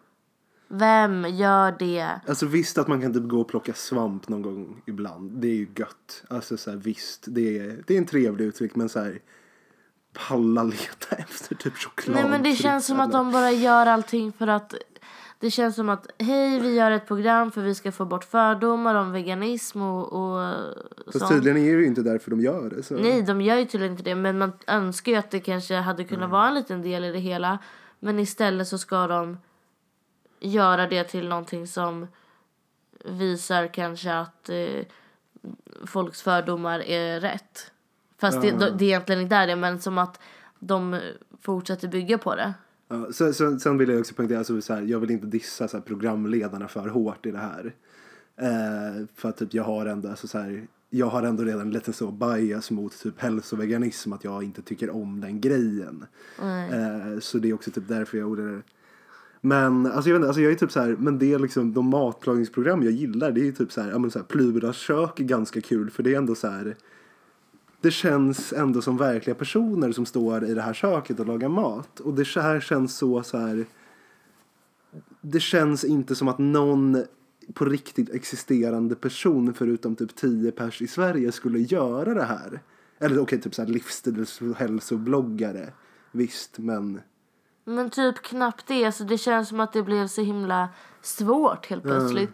Vem 0.73 1.27
gör 1.29 1.75
det? 1.79 2.21
Alltså 2.27 2.47
visst 2.47 2.79
att 2.79 2.89
man 2.89 3.01
kan 3.01 3.13
typ 3.13 3.29
gå 3.29 3.41
och 3.41 3.49
plocka 3.49 3.75
svamp 3.75 4.29
någon 4.29 4.43
gång 4.43 4.83
ibland. 4.87 5.31
Det 5.41 5.49
är 5.49 5.55
ju 5.55 5.69
gött. 5.77 6.25
Alltså 6.29 6.57
så 6.57 6.71
här, 6.71 6.77
visst, 6.77 7.25
det 7.27 7.59
är, 7.59 7.83
det 7.87 7.95
är 7.95 7.99
en 7.99 8.07
trevlig 8.07 8.45
uttryck 8.45 8.77
men 8.77 8.89
så 8.89 9.01
här 9.01 9.19
palla 10.29 10.63
leta 10.63 11.17
efter 11.19 11.55
typ 11.55 11.77
choklad. 11.77 12.17
Nej 12.17 12.31
men 12.31 12.43
det 12.43 12.53
känns 12.57 12.87
som 12.87 13.01
att 13.01 13.13
de 13.13 13.33
bara 13.33 13.51
gör 13.51 13.87
allting 13.87 14.33
för 14.33 14.47
att 14.47 14.75
det 15.39 15.51
känns 15.51 15.77
som 15.77 15.89
att 15.89 16.07
hej 16.19 16.61
vi 16.61 16.75
gör 16.75 16.91
ett 16.91 17.07
program 17.07 17.51
för 17.51 17.61
vi 17.61 17.75
ska 17.75 17.93
få 17.93 18.05
bort 18.05 18.25
fördomar 18.25 18.95
om 18.95 19.13
veganism 19.13 19.83
och, 19.83 20.13
och 20.13 20.55
Fast 21.07 21.19
sånt. 21.19 21.31
tydligen 21.31 21.59
är 21.59 21.77
det 21.77 21.83
ju 21.83 21.87
inte 21.87 22.03
därför 22.03 22.31
de 22.31 22.41
gör 22.41 22.71
det. 22.71 22.83
Så. 22.83 22.95
Nej 22.95 23.23
de 23.23 23.41
gör 23.41 23.57
ju 23.57 23.65
tydligen 23.65 23.93
inte 23.93 24.05
det 24.05 24.15
men 24.15 24.39
man 24.39 24.53
önskar 24.67 25.13
ju 25.13 25.19
att 25.19 25.31
det 25.31 25.41
kanske 25.41 25.75
hade 25.75 26.05
kunnat 26.05 26.31
vara 26.31 26.49
en 26.49 26.55
liten 26.55 26.83
del 26.83 27.05
i 27.05 27.13
det 27.13 27.19
hela. 27.19 27.59
Men 28.01 28.19
istället 28.19 28.69
så 28.69 28.79
ska 28.79 29.07
de 29.07 29.39
göra 30.41 30.87
det 30.87 31.05
till 31.05 31.29
någonting 31.29 31.67
som 31.67 32.07
visar 33.05 33.67
kanske 33.67 34.15
att 34.15 34.49
eh, 34.49 34.85
folks 35.87 36.23
fördomar 36.23 36.81
är 36.81 37.21
rätt. 37.21 37.73
Fast 38.19 38.43
det, 38.43 38.51
det 38.51 38.85
är 38.85 38.89
egentligen 38.89 39.21
inte 39.21 39.37
är 39.37 39.47
det 39.47 39.57
men 39.57 39.81
som 39.81 39.99
att 39.99 40.21
de 40.59 41.01
fortsätter 41.41 41.89
bygga 41.89 42.19
på 42.19 42.35
det. 42.35 42.55
Ja, 42.89 43.13
så, 43.13 43.33
så, 43.33 43.59
sen 43.59 43.79
vill 43.79 43.89
jag 43.89 44.01
också 44.01 44.15
poängtera, 44.15 44.39
alltså, 44.39 44.61
så 44.61 44.75
här, 44.75 44.83
jag 44.83 45.01
vill 45.01 45.11
inte 45.11 45.27
dissa 45.27 45.69
så 45.69 45.77
här, 45.77 45.85
programledarna 45.85 46.69
för 46.69 46.89
hårt 46.89 47.27
i 47.27 47.31
det 47.31 47.39
här. 47.39 47.75
Eh, 48.37 49.07
för 49.15 49.29
att 49.29 49.37
typ, 49.37 49.55
jag 49.55 49.65
har 49.65 49.87
ändå, 49.87 50.09
alltså, 50.09 50.29
så 50.29 50.39
här, 50.39 50.67
jag 50.91 51.07
har 51.07 51.23
ändå 51.23 51.45
redan 51.45 51.71
lite 51.71 51.93
så 51.93 52.11
bias 52.11 52.71
mot 52.71 53.03
typ 53.03 53.21
hälsoveganism 53.21 54.13
att 54.13 54.25
jag 54.25 54.45
inte 54.45 54.63
tycker 54.63 54.91
om 54.91 55.21
den 55.21 55.41
grejen. 55.41 56.07
Eh, 56.43 57.19
så 57.21 57.39
det 57.39 57.49
är 57.49 57.55
också 57.55 57.71
typ 57.71 57.89
därför 57.89 58.19
jag 58.19 58.23
gjorde 58.29 58.57
det. 58.57 58.63
Men 59.41 59.87
alltså 59.87 60.11
jag, 60.11 60.15
vet 60.15 60.21
inte, 60.21 60.29
alltså 60.29 60.43
jag 60.43 60.53
är 60.53 60.57
typ 60.57 60.73
så 60.73 60.81
här, 60.81 60.97
men 60.99 61.19
det 61.19 61.33
är 61.33 61.39
liksom 61.39 61.73
de 61.73 61.87
matlagningsprogram 61.87 62.83
jag 62.83 62.93
gillar. 62.93 63.33
Det 63.33 63.41
är 63.41 63.45
ju 63.45 63.53
typ 63.53 63.73
så 63.73 63.81
här, 63.81 63.91
ja 63.91 63.99
men 63.99 64.11
så 64.11 64.19
här, 64.19 64.27
Pluras 64.27 64.77
kök 64.77 65.21
är 65.21 65.25
ganska 65.25 65.61
kul 65.61 65.91
för 65.91 66.03
det 66.03 66.15
är 66.15 66.19
ändå 66.19 66.35
så 66.35 66.49
här. 66.49 66.77
Det 67.81 67.91
känns 67.91 68.53
ändå 68.53 68.83
som 68.83 68.97
verkliga 68.97 69.35
personer 69.35 69.93
som 69.93 70.07
står 70.07 70.45
i 70.45 70.55
det 70.55 70.63
här 70.63 70.75
köket 70.75 71.21
och 71.21 71.27
lagar 71.27 71.49
mat. 71.49 72.01
Och 72.01 72.15
det 72.15 72.27
här 72.37 72.61
känns 72.61 72.97
så 72.97 73.23
så 73.23 73.39
här. 73.39 73.67
Det 75.21 75.41
känns 75.41 75.85
inte 75.85 76.15
som 76.15 76.29
att 76.29 76.39
någon 76.39 77.05
på 77.55 77.65
riktigt 77.65 78.11
existerande 78.11 78.95
person 78.95 79.55
förutom 79.55 79.97
typ 79.97 80.17
10 80.17 80.53
pers 80.53 80.83
i 80.83 80.87
Sverige 80.87 81.33
skulle 81.33 81.59
göra 81.59 82.15
det 82.15 82.25
här. 82.25 82.61
Eller 82.99 83.15
okej, 83.15 83.23
okay, 83.23 83.39
typ 83.39 83.55
så 83.55 83.63
här 83.63 83.69
livsstils 83.69 84.41
och 84.41 84.57
hälsobloggare. 84.57 85.73
Visst, 86.13 86.59
men 86.59 87.01
men 87.71 87.91
typ 87.91 88.23
knappt 88.23 88.67
det. 88.67 88.85
Alltså 88.85 89.05
det 89.05 89.19
känns 89.19 89.49
som 89.49 89.61
att 89.61 89.73
det 89.73 89.83
blev 89.83 90.07
så 90.07 90.23
himla 90.23 90.69
svårt 91.03 91.67
helt 91.67 91.83
plötsligt. 91.83 92.31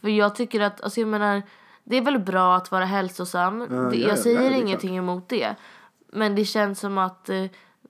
För 0.00 0.08
jag 0.08 0.34
tycker 0.34 0.60
att, 0.60 0.80
alltså 0.80 1.00
jag 1.00 1.08
menar, 1.08 1.42
det 1.84 1.96
är 1.96 2.02
väl 2.02 2.18
bra 2.18 2.56
att 2.56 2.70
vara 2.70 2.84
hälsosam. 2.84 3.58
det, 3.58 3.66
ja, 3.66 3.94
jag 3.94 4.10
ja, 4.10 4.16
säger 4.16 4.40
är 4.40 4.50
ingenting 4.50 4.96
emot 4.96 5.28
det. 5.28 5.54
Men 6.12 6.34
det 6.34 6.44
känns 6.44 6.80
som 6.80 6.98
att 6.98 7.28
eh, 7.28 7.44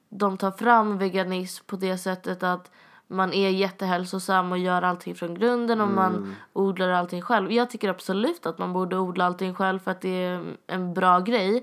de 0.08 0.36
tar 0.36 0.50
fram 0.50 0.98
veganism 0.98 1.64
på 1.66 1.76
det 1.76 1.98
sättet 1.98 2.42
att 2.42 2.70
man 3.06 3.32
är 3.32 3.50
jättehälsosam 3.50 4.52
och 4.52 4.58
gör 4.58 4.82
allting 4.82 5.14
från 5.14 5.34
grunden 5.34 5.80
och 5.80 5.88
man 5.88 6.36
odlar 6.52 6.88
allting 6.88 7.22
själv. 7.22 7.52
Jag 7.52 7.70
tycker 7.70 7.88
absolut 7.88 8.46
att 8.46 8.58
man 8.58 8.72
borde 8.72 8.98
odla 8.98 9.26
allting 9.26 9.54
själv 9.54 9.78
för 9.78 9.90
att 9.90 10.00
det 10.00 10.24
är 10.24 10.56
en 10.66 10.94
bra 10.94 11.20
grej. 11.20 11.62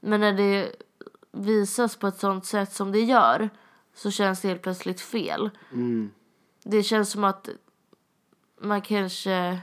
Men 0.00 0.20
när 0.20 0.32
det 0.32 0.72
visas 1.32 1.96
på 1.96 2.06
ett 2.06 2.18
sånt 2.18 2.46
sätt 2.46 2.72
som 2.72 2.92
det 2.92 3.00
gör 3.00 3.50
så 3.98 4.10
känns 4.10 4.40
det 4.40 4.48
helt 4.48 4.62
plötsligt 4.62 5.00
fel. 5.00 5.50
Det 6.64 6.82
känns 6.82 7.10
som 7.10 7.24
att 7.24 7.48
man 8.60 8.82
kanske 8.82 9.58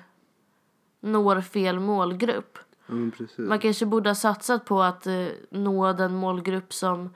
når 1.00 1.42
fel 1.42 1.80
målgrupp. 1.80 2.58
Precis. 2.88 3.38
Man 3.38 3.60
kanske 3.60 3.86
borde 3.86 4.10
ha 4.10 4.16
satsat 4.16 4.66
på 4.66 4.82
att 4.82 5.08
eh, 5.08 5.28
nå 5.50 5.94
den 5.94 6.16
målgrupp 6.16 6.74
som 6.74 7.14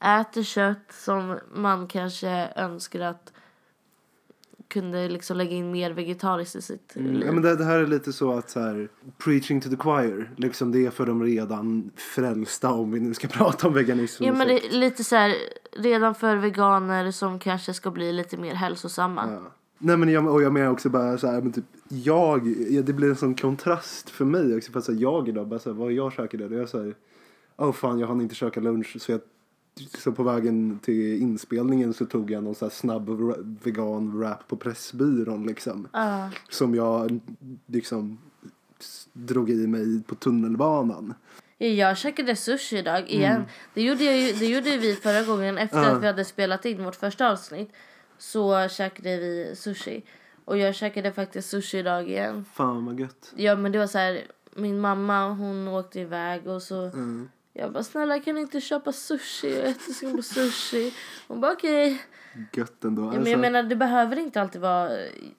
äter 0.00 0.42
kött 0.42 0.92
som 0.92 1.38
man 1.52 1.86
kanske 1.86 2.52
önskar 2.56 3.00
att 3.00 3.32
kunde 4.68 5.08
liksom 5.08 5.36
lägga 5.36 5.50
in 5.50 5.70
mer 5.70 5.90
vegetariskt 5.90 6.56
i 6.56 6.62
sitt 6.62 6.96
liv. 6.96 7.22
Ja, 7.26 7.32
men 7.32 7.42
det, 7.42 7.56
det 7.56 7.64
här 7.64 7.78
är 7.78 7.86
lite 7.86 8.12
så 8.12 8.32
att 8.32 8.50
så 8.50 8.60
här, 8.60 8.88
preaching 9.24 9.60
to 9.60 9.68
the 9.70 9.76
choir, 9.76 10.30
liksom 10.36 10.72
det 10.72 10.86
är 10.86 10.90
för 10.90 11.06
de 11.06 11.22
redan 11.22 11.90
frälsta 11.96 12.72
om 12.72 12.90
vi 12.90 13.00
nu 13.00 13.14
ska 13.14 13.28
prata 13.38 13.68
om 13.68 13.74
veganism. 13.74 14.24
Ja 14.24 14.32
men 14.32 14.48
det 14.48 14.66
är 14.66 14.70
lite 14.70 15.04
så 15.04 15.16
här 15.16 15.34
redan 15.72 16.14
för 16.14 16.36
veganer 16.36 17.10
som 17.10 17.38
kanske 17.38 17.74
ska 17.74 17.90
bli 17.90 18.12
lite 18.12 18.36
mer 18.36 18.54
hälsosamma. 18.54 19.24
Ja. 19.32 19.52
Nej 19.78 19.96
men 19.96 20.08
jag, 20.08 20.26
och 20.26 20.42
jag 20.42 20.52
menar 20.52 20.70
också 20.70 20.88
bara 20.88 21.18
så 21.18 21.26
här, 21.26 21.40
men 21.40 21.52
typ 21.52 21.64
jag, 21.88 22.54
ja, 22.70 22.82
det 22.82 22.92
blir 22.92 23.08
en 23.08 23.16
sån 23.16 23.34
kontrast 23.34 24.10
för 24.10 24.24
mig 24.24 24.56
också 24.56 24.72
för 24.72 24.78
att 24.78 24.84
så 24.84 24.92
här, 24.92 25.00
jag 25.00 25.28
idag 25.28 25.48
bara 25.48 25.58
så 25.58 25.70
här, 25.70 25.76
vad 25.76 25.92
jag 25.92 26.12
käkar 26.12 26.38
det, 26.38 26.44
jag 26.44 26.62
är 26.62 26.66
så 26.66 26.82
här, 26.82 26.94
åh 27.56 27.72
fan 27.72 27.98
jag 27.98 28.06
hann 28.06 28.20
inte 28.20 28.34
käka 28.34 28.60
lunch 28.60 28.96
så 29.00 29.12
jag 29.12 29.20
så 29.98 30.12
på 30.12 30.22
vägen 30.22 30.78
till 30.82 31.22
inspelningen 31.22 31.94
så 31.94 32.06
tog 32.06 32.30
jag 32.30 32.44
någon 32.44 32.54
så 32.54 32.70
snabb 32.70 33.08
vegan 33.64 34.18
wrap 34.18 34.48
på 34.48 34.56
Pressbyrån 34.56 35.46
liksom. 35.46 35.88
Ja. 35.92 36.30
Som 36.50 36.74
jag 36.74 37.20
liksom 37.66 38.18
drog 39.12 39.50
i 39.50 39.66
mig 39.66 40.02
på 40.02 40.14
tunnelbanan. 40.14 41.14
Ja, 41.58 41.66
Jag 41.66 41.96
käkade 41.98 42.36
sushi 42.36 42.78
idag 42.78 43.10
igen. 43.10 43.42
Det, 43.74 43.82
gjorde 43.82 44.04
ju, 44.04 44.32
det 44.32 44.46
gjorde 44.46 44.76
vi 44.78 44.94
förra 44.94 45.22
gången 45.22 45.58
efter 45.58 45.78
Mm. 45.78 45.90
Ja. 45.90 45.96
att 45.96 46.02
vi 46.02 46.06
hade 46.06 46.24
spelat 46.24 46.64
in 46.64 46.84
vårt 46.84 46.94
första 46.96 47.30
avsnitt. 47.30 47.72
Så 48.18 48.68
käkade 48.68 49.16
vi 49.16 49.52
sushi. 49.56 50.02
Och 50.44 50.58
jag 50.58 50.74
käkade 50.74 51.12
faktiskt 51.12 51.48
sushi 51.50 51.78
idag 51.78 52.08
igen. 52.08 52.44
Fan 52.54 52.86
vad 52.86 53.00
gött. 53.00 53.32
Ja 53.36 53.56
men 53.56 53.72
det 53.72 53.78
var 53.78 53.86
så 53.86 53.98
här, 53.98 54.22
min 54.54 54.80
mamma 54.80 55.28
hon 55.28 55.68
åkte 55.68 56.00
iväg 56.00 56.46
och 56.46 56.62
så 56.62 56.82
Mm. 56.84 57.28
Jag 57.58 57.72
bara 57.72 57.82
snälla 57.82 58.20
kan 58.20 58.34
ni 58.34 58.40
inte 58.40 58.60
köpa 58.60 58.92
sushi? 58.92 59.54
Jag 59.54 59.64
är 59.64 59.68
jättesugen 59.68 60.16
på 60.16 60.22
sushi. 60.22 60.94
Hon 61.28 61.40
bara 61.40 61.52
okej. 61.52 62.02
Gött 62.52 62.84
ändå. 62.84 63.02
Ja, 63.02 63.06
men 63.06 63.16
Alltså, 63.18 63.30
jag 63.30 63.40
menar 63.40 63.62
det 63.62 63.76
behöver 63.76 64.18
inte 64.18 64.40
alltid 64.40 64.60
vara 64.60 64.90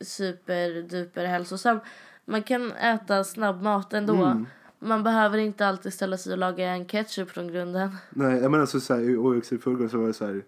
superduper 0.01 1.25
hälsosam. 1.25 1.79
Man 2.25 2.43
kan 2.43 2.71
äta 2.71 3.23
snabbmat 3.23 3.93
ändå. 3.93 4.15
Mm. 4.15 4.45
Man 4.79 5.03
behöver 5.03 5.37
inte 5.37 5.67
alltid 5.67 5.93
ställa 5.93 6.17
sig 6.17 6.31
och 6.31 6.37
laga 6.37 6.69
en 6.69 6.85
ketchup 6.85 7.29
från 7.29 7.47
grunden. 7.47 7.97
nej, 8.09 8.37
jag 8.39 8.51
menar 8.51 8.65
så, 8.65 8.79
så 8.79 8.95
här, 8.95 9.17
och 9.17 9.37
också 9.37 9.55
i 9.55 9.57
förrgår 9.57 9.87
så 9.87 9.97
var 9.97 10.07
det 10.07 10.13
så 10.13 10.25
här. 10.25 10.43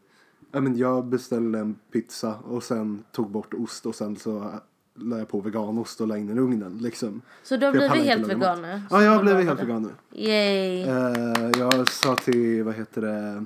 Ja, 0.52 0.62
men 0.62 0.78
jag 0.78 1.06
beställde 1.06 1.60
en 1.60 1.76
pizza 1.92 2.36
och 2.36 2.64
sen 2.64 3.04
tog 3.12 3.30
bort 3.30 3.54
ost 3.54 3.86
och 3.86 3.96
sen 3.96 4.16
så 4.16 4.54
la 4.94 5.18
jag 5.18 5.28
på 5.28 5.42
veganost 5.42 6.02
och 6.02 6.08
la 6.08 6.18
in 6.18 6.28
den 6.28 6.38
i 6.38 6.42
ugnen 6.42 6.78
liksom. 6.78 7.22
Så 7.44 7.58
du 7.58 7.66
har 7.66 7.74
blivit 7.74 7.92
helt 7.92 8.28
vegan 8.28 8.62
nu? 8.62 8.82
Ja, 8.90 9.04
jag 9.04 9.12
har 9.12 9.18
Så 9.18 9.24
blivit 9.24 9.46
helt 9.46 9.62
vegan 9.62 9.84
nu. 9.84 10.20
Yay! 10.22 10.82
Eh, 10.82 11.52
jag 11.60 11.90
sa 11.90 12.16
till, 12.16 12.64
vad 12.64 12.76
heter 12.76 13.02
det, 13.02 13.46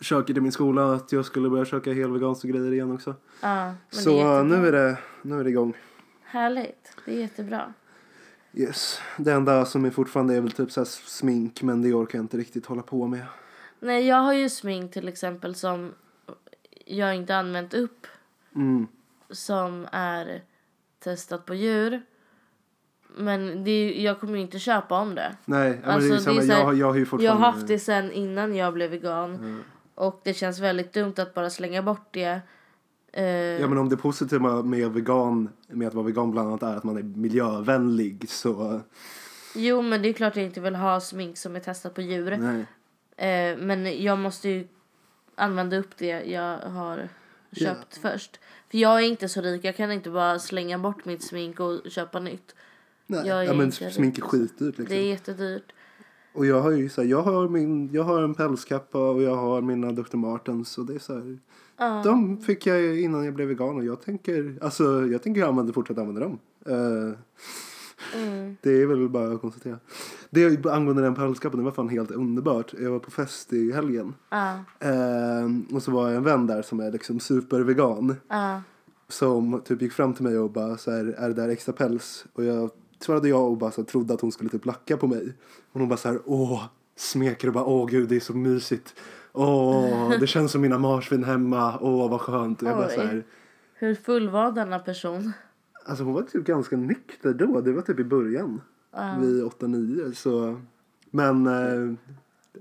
köket 0.00 0.36
i 0.36 0.40
min 0.40 0.52
skola 0.52 0.94
att 0.94 1.12
jag 1.12 1.24
skulle 1.24 1.50
börja 1.50 1.64
köka 1.64 1.92
helveganska 1.92 2.48
grejer 2.48 2.72
igen 2.72 2.92
också. 2.92 3.14
Ja, 3.40 3.64
men 3.64 3.74
det 3.90 3.96
är 3.96 4.02
Så 4.02 4.42
nu 4.42 4.66
är, 4.68 4.72
det, 4.72 4.98
nu 5.22 5.40
är 5.40 5.44
det 5.44 5.50
igång. 5.50 5.72
Härligt. 6.22 6.96
Det 7.04 7.12
är 7.12 7.20
jättebra. 7.20 7.72
Yes. 8.52 9.00
Det 9.16 9.32
enda 9.32 9.64
som 9.64 9.84
är 9.84 9.90
fortfarande 9.90 10.34
är 10.34 10.40
väl 10.40 10.52
typ 10.52 10.72
så 10.72 10.84
smink 10.84 11.62
men 11.62 11.82
det 11.82 11.92
orkar 11.92 12.18
jag 12.18 12.24
inte 12.24 12.36
riktigt 12.36 12.66
hålla 12.66 12.82
på 12.82 13.06
med. 13.06 13.26
Nej, 13.80 14.06
jag 14.06 14.16
har 14.16 14.32
ju 14.32 14.48
smink 14.48 14.92
till 14.92 15.08
exempel 15.08 15.54
som 15.54 15.92
jag 16.84 17.16
inte 17.16 17.36
använt 17.36 17.74
upp. 17.74 18.06
Mm. 18.54 18.86
Som 19.34 19.86
är 19.92 20.42
testat 21.04 21.46
på 21.46 21.54
djur. 21.54 22.02
Men 23.16 23.64
det 23.64 23.70
är, 23.70 24.02
jag 24.04 24.20
kommer 24.20 24.34
ju 24.34 24.40
inte 24.40 24.58
köpa 24.58 24.98
om 25.00 25.14
det. 25.14 25.36
Nej, 25.44 25.80
Alltså, 25.84 26.08
det 26.08 26.14
är 26.14 26.16
det 26.16 26.22
samma. 26.22 26.36
är 26.42 26.46
så 26.46 26.52
här- 26.52 26.58
jag, 26.58 26.66
har- 26.66 26.72
jag 26.74 26.86
har 26.86 26.94
ju 26.94 27.00
Jag 27.00 27.08
fortfarande... 27.08 27.44
har 27.44 27.52
haft 27.52 27.66
det 27.66 27.78
sen 27.78 28.12
innan 28.12 28.54
jag 28.54 28.74
blev 28.74 28.90
vegan. 28.90 29.34
Mm. 29.34 29.62
Och 29.94 30.20
det 30.24 30.34
känns 30.34 30.58
väldigt 30.60 30.92
dumt 30.92 31.14
att 31.16 31.34
bara 31.34 31.50
slänga 31.50 31.82
bort 31.82 32.08
det. 32.10 32.40
Eh, 33.12 33.24
Ja 33.24 33.68
men 33.68 33.78
om 33.78 33.88
det 33.88 33.96
positiva 33.96 34.62
med 34.62 34.90
vegan, 34.92 35.48
med 35.68 35.88
att 35.88 35.94
vara 35.94 36.06
vegan 36.06 36.30
bland 36.30 36.48
annat 36.48 36.62
är 36.62 36.76
att 36.76 36.84
man 36.84 36.96
är 36.96 37.02
miljövänlig 37.02 38.28
så 38.30 38.80
Jo, 39.54 39.82
men 39.82 40.02
det 40.02 40.08
är 40.08 40.12
klart 40.12 40.36
jag 40.36 40.44
inte 40.44 40.60
vill 40.60 40.74
ha 40.74 41.00
smink 41.00 41.38
som 41.38 41.56
är 41.56 41.60
testat 41.60 41.94
på 41.94 42.00
djur. 42.02 42.36
nej. 42.36 42.66
Eh, 43.16 43.56
men 43.58 44.02
jag 44.02 44.18
måste 44.18 44.48
ju 44.48 44.68
använda 45.34 45.76
upp 45.76 45.96
det 45.96 46.22
jag 46.24 46.58
har 46.58 47.08
köpt 47.54 47.96
först. 47.96 48.40
För 48.70 48.78
jag 48.78 49.02
är 49.02 49.06
inte 49.06 49.28
så 49.28 49.40
rik, 49.40 49.64
jag 49.64 49.76
kan 49.76 49.92
inte 49.92 50.10
bara 50.10 50.38
slänga 50.38 50.78
bort 50.78 51.04
mitt 51.04 51.22
smink 51.22 51.60
och 51.60 51.80
köpa 51.90 52.20
nytt. 52.20 52.54
nej. 53.06 53.26
Jag 53.26 53.38
är 53.38 53.44
ja 53.44 53.54
men 53.54 53.72
smink 53.72 54.18
är 54.18 54.22
skitdyrt 54.22 54.78
liksom. 54.78 54.96
Det 54.96 55.02
är 55.02 55.08
jättedyrt. 55.08 55.72
Och 56.32 56.46
jag 56.46 56.60
har 56.60 56.70
ju 56.70 56.88
så 56.88 57.02
här, 57.02 57.08
jag 57.08 57.22
har 57.22 57.48
min, 57.48 57.92
jag 57.92 58.02
har 58.02 58.22
en 58.22 58.34
pälskappa 58.34 59.10
och 59.10 59.22
jag 59.22 59.36
har 59.36 59.60
mina 59.60 59.92
Dr. 59.92 60.16
Martens 60.16 60.78
och 60.78 60.86
det 60.86 60.94
är 60.94 60.98
så 60.98 61.14
här. 61.14 61.38
Ja. 61.76 62.02
De 62.04 62.38
fick 62.38 62.66
jag 62.66 63.00
innan 63.00 63.24
jag 63.24 63.34
blev 63.34 63.48
vegan 63.48 63.76
och 63.76 63.84
jag 63.84 64.02
tänker, 64.02 64.58
alltså 64.62 65.06
jag 65.06 65.22
tänker 65.22 65.42
använda, 65.44 65.72
fortsätta 65.72 66.00
använda 66.00 66.20
dem. 66.20 66.38
Eh, 66.66 67.18
Mm. 68.14 68.56
Det 68.62 68.70
är 68.70 68.86
väl 68.86 69.08
bara 69.08 69.34
att 69.34 69.40
konstatera. 69.40 69.78
Det 70.34 70.66
angående 70.66 71.02
den 71.02 71.14
pälskappan, 71.14 71.58
det 71.58 71.64
var 71.64 71.72
fan 71.72 71.88
helt 71.88 72.10
underbart. 72.10 72.74
Jag 72.78 72.90
var 72.90 72.98
på 72.98 73.10
fest 73.10 73.52
i 73.52 73.72
helgen. 73.72 74.14
Ja, 74.30 74.54
Eh, 74.80 75.74
och 75.76 75.82
så 75.82 75.90
var 75.90 76.08
jag 76.08 76.16
en 76.16 76.22
vän 76.22 76.46
där 76.46 76.62
som 76.62 76.80
är 76.80 76.92
liksom 76.92 77.20
supervegan. 77.20 78.16
ja. 78.28 78.60
Som 79.08 79.60
typ 79.64 79.82
gick 79.82 79.92
fram 79.92 80.14
till 80.14 80.24
mig 80.24 80.38
och 80.38 80.50
bara 80.50 80.76
så 80.76 80.90
här, 80.90 81.04
är 81.18 81.28
det 81.28 81.34
där 81.34 81.48
extra 81.48 81.72
päls? 81.72 82.26
Och 82.32 82.44
jag 82.44 82.70
svarade 83.00 83.28
ja 83.28 83.36
och 83.36 83.56
bara 83.56 83.70
så 83.70 83.80
här, 83.80 83.86
trodde 83.86 84.14
att 84.14 84.20
hon 84.20 84.32
skulle 84.32 84.50
typ 84.50 84.66
lacka 84.66 84.96
på 84.96 85.06
mig. 85.06 85.32
Och 85.72 85.80
hon 85.80 85.88
bara 85.88 85.96
så 85.96 86.08
här, 86.08 86.18
åh, 86.24 86.62
smeker 86.96 87.48
och 87.48 87.54
bara, 87.54 87.64
åh 87.64 87.86
gud 87.90 88.08
det 88.08 88.16
är 88.16 88.20
så 88.20 88.34
mysigt. 88.36 88.94
Åh, 89.32 90.10
det 90.20 90.26
känns 90.26 90.52
som 90.52 90.60
mina 90.60 90.78
marsvin 90.78 91.24
hemma. 91.24 91.78
Åh, 91.80 92.10
vad 92.10 92.20
skönt. 92.20 92.62
Och 92.62 92.68
jag 92.68 92.76
bara 92.76 92.86
Oj. 92.86 92.94
så 92.94 93.00
här, 93.00 93.24
Hur 93.74 93.94
full 93.94 94.28
var 94.30 94.52
denna 94.52 94.78
person? 94.78 95.32
alltså 95.86 96.04
hon 96.04 96.14
var 96.14 96.22
typ 96.22 96.44
ganska 96.46 96.76
nykter 96.76 97.34
då. 97.34 97.60
Det 97.60 97.72
var 97.72 97.82
typ 97.82 98.00
i 98.00 98.04
början. 98.04 98.60
Ja. 98.96 99.16
Vid 99.20 99.42
8-9 99.44 100.12
så. 100.12 100.60
Men 101.10 101.46
eh, 101.46 101.94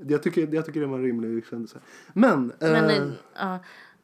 jag, 0.08 0.24
tycker, 0.24 0.56
jag 0.56 0.66
tycker 0.66 0.80
det 0.80 0.86
var 0.88 0.98
en 0.98 1.04
rimlig 1.04 1.46
kändelse. 1.50 1.80
Men, 2.14 2.54
Men, 2.60 2.90
eh, 2.90 3.12
ja. 3.40 3.60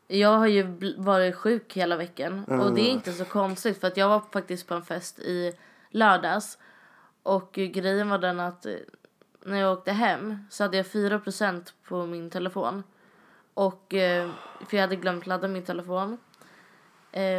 Jag 0.08 0.38
har 0.38 0.48
ju 0.48 0.94
varit 0.98 1.36
sjuk 1.36 1.74
hela 1.78 1.98
veckan. 1.98 2.44
Och 2.44 2.74
det 2.76 2.82
är 2.82 2.86
Ja. 2.88 2.92
inte 2.94 3.12
så 3.14 3.26
konstigt 3.26 3.78
för 3.80 3.88
att 3.88 3.98
jag 3.98 4.10
var 4.10 4.22
faktiskt 4.32 4.68
på 4.68 4.74
en 4.74 4.82
fest 4.82 5.20
i 5.20 5.54
lördags. 5.90 6.58
Och 7.24 7.52
grejen 7.54 8.10
var 8.10 8.18
den 8.18 8.40
att 8.40 8.66
eh, 8.66 8.74
när 9.46 9.60
jag 9.60 9.74
åkte 9.78 9.92
hem 9.92 10.38
så 10.50 10.64
hade 10.64 10.78
jag 10.78 10.86
4% 10.86 11.74
på 11.88 12.06
min 12.06 12.30
telefon. 12.30 12.84
Och, 13.54 13.94
eh, 13.94 14.30
för 14.70 14.78
jag 14.78 14.82
hade 14.82 14.96
glömt 14.96 15.28
ladda 15.28 15.48
min 15.48 15.64
telefon. 15.64 16.18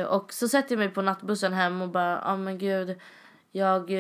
Och 0.09 0.33
så 0.33 0.49
sätter 0.49 0.73
jag 0.75 0.79
mig 0.79 0.89
på 0.89 1.03
nattbussen 1.03 1.53
hem 1.53 1.83
och 1.83 1.89
bara, 1.89 2.21
ja 2.25 2.37
men 2.37 2.59
gud, 2.59 2.97
jag, 3.53 3.91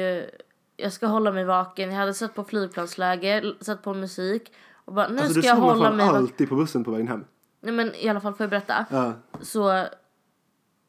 jag 0.83 0.93
ska 0.93 1.07
hålla 1.07 1.33
mig 1.33 1.45
vaken. 1.45 1.91
Jag 1.91 1.99
hade 1.99 2.15
sett 2.15 2.35
på 2.35 2.45
flygplansläge, 2.45 3.55
satt 3.61 3.83
på 3.83 3.95
musik. 3.95 4.53
Och 4.73 4.95
bara, 4.95 5.09
nu 5.09 5.19
alltså, 5.19 5.33
ska 5.33 5.41
du 5.41 5.47
jag 5.47 5.57
hålla 5.57 5.91
mig 5.91 6.07
vaken. 6.07 6.23
alltid 6.23 6.49
på 6.49 6.57
bussen 6.57 6.85
på 6.85 6.91
vägen 6.91 7.09
hem. 7.09 7.25
Nej 7.61 7.75
men 7.75 7.95
i 7.95 8.09
alla 8.09 8.21
fall 8.21 8.35
får 8.35 8.45
jag 8.45 8.51
berätta. 8.51 8.87
Ja. 8.91 9.13
Så 9.41 9.87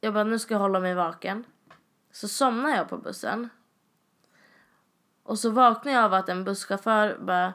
jag 0.01 0.13
bara, 0.13 0.24
nu 0.24 0.39
ska 0.39 0.53
jag 0.53 0.60
hålla 0.60 0.79
mig 0.79 0.95
vaken. 0.95 1.43
Så 2.12 2.27
somnar 2.27 2.75
jag 2.75 2.89
på 2.89 2.98
bussen. 2.98 3.50
Och 5.24 5.39
så 5.39 5.50
vaknar 5.50 5.91
jag 5.91 6.03
av 6.03 6.13
att 6.13 6.29
en 6.29 6.43
busschaufför 6.43 7.17
bara, 7.21 7.53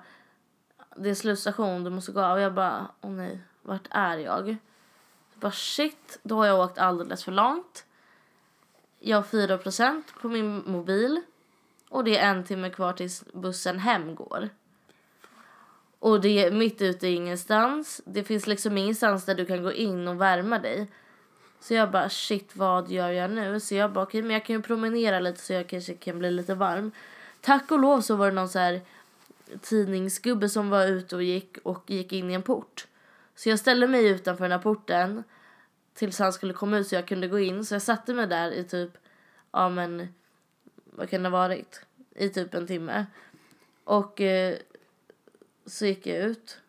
det 0.97 1.11
är 1.11 1.15
slutstation, 1.15 1.85
du 1.85 1.91
måste 1.91 2.13
gå 2.13 2.21
av. 2.21 2.33
Och 2.33 2.41
jag 2.41 2.55
bara, 2.55 2.87
åh 3.01 3.11
nej, 3.11 3.41
vart 3.63 3.89
är 3.91 4.19
jag? 4.19 4.49
Jag 4.49 5.41
bara 5.41 5.53
shit, 5.53 6.19
då 6.23 6.37
har 6.37 6.47
jag 6.47 6.61
åkt 6.61 6.79
alldeles 6.79 7.25
för 7.25 7.33
långt. 7.33 7.85
Jag 8.99 9.17
har 9.17 9.23
4% 9.23 10.03
på 10.21 10.29
min 10.29 10.63
mobil. 10.67 11.23
Och 11.89 12.05
det 12.05 12.19
är 12.19 12.31
en 12.31 12.45
timme 12.45 12.71
kvar 12.71 12.93
tills 12.93 13.25
bussen 13.33 13.79
hem 13.79 14.15
går. 14.15 14.49
Och 15.99 16.21
det 16.21 16.45
är 16.45 16.51
mitt 16.51 16.83
ute 16.83 17.09
i 17.09 17.15
ingenstans. 17.15 18.01
Det 18.05 18.25
finns 18.25 18.47
liksom 18.47 18.79
ingenstans 18.79 19.25
där 19.25 19.35
du 19.35 19.47
kan 19.47 19.63
gå 19.63 19.73
in 19.73 20.09
och 20.09 20.21
värma 20.21 20.59
dig. 20.59 20.91
Så 21.61 21.75
jag 21.75 21.91
bara 21.91 22.09
shit 22.09 22.57
vad 22.57 22.91
gör 22.91 23.11
jag 23.11 23.31
nu? 23.31 23.61
Så 23.61 23.75
jag 23.75 23.93
bara 23.93 24.05
okej 24.05 24.23
men 24.23 24.31
jag 24.31 24.45
kan 24.45 24.57
ju 24.57 24.63
promenera 24.63 25.21
lite 25.21 25.41
så 25.41 25.53
jag 25.53 25.69
kanske 25.69 25.95
kan 25.95 26.19
bli 26.19 26.31
lite 26.31 26.55
varm. 26.55 26.93
Tack 27.41 27.71
och 27.71 27.79
lov 27.79 28.01
så 28.01 28.17
var 28.17 28.27
det 28.27 28.35
någon 28.35 28.49
så 28.49 28.59
här 28.59 28.81
tidningsgubbe 29.61 30.49
som 30.49 30.71
var 30.71 30.87
ute 30.87 31.17
och 31.17 31.23
gick 31.23 31.59
och 31.63 31.91
gick 31.91 32.13
in 32.13 32.31
i 32.31 32.35
en 32.35 32.43
port. 32.43 32.87
Så 33.35 33.49
jag 33.49 33.59
ställde 33.59 33.89
mig 33.89 34.09
utanför 34.09 34.45
den 34.45 34.53
här 34.53 34.59
porten 34.59 35.25
tills 35.95 36.19
han 36.19 36.33
skulle 36.33 36.53
komma 36.53 36.79
ut 36.79 36.87
så 36.87 36.95
jag 36.95 37.09
kunde 37.09 37.29
gå 37.29 37.39
in. 37.39 37.65
Så 37.65 37.75
jag 37.75 37.83
satte 37.83 38.15
mig 38.15 38.27
där 38.27 38.51
i 38.51 38.65
typ, 38.65 38.91
ja 39.53 39.69
men 39.69 40.09
vad 40.97 41.11
kan 41.11 41.23
det 41.23 41.29
ha 41.29 41.39
varit? 41.39 41.87
I 42.15 42.29
typ 42.29 42.55
en 42.55 42.67
timme. 42.67 43.07
Och 43.85 44.21
eh, 44.21 44.57
så 45.67 45.87
gick 45.87 46.07
jag 46.07 46.19
ut. 46.19 46.61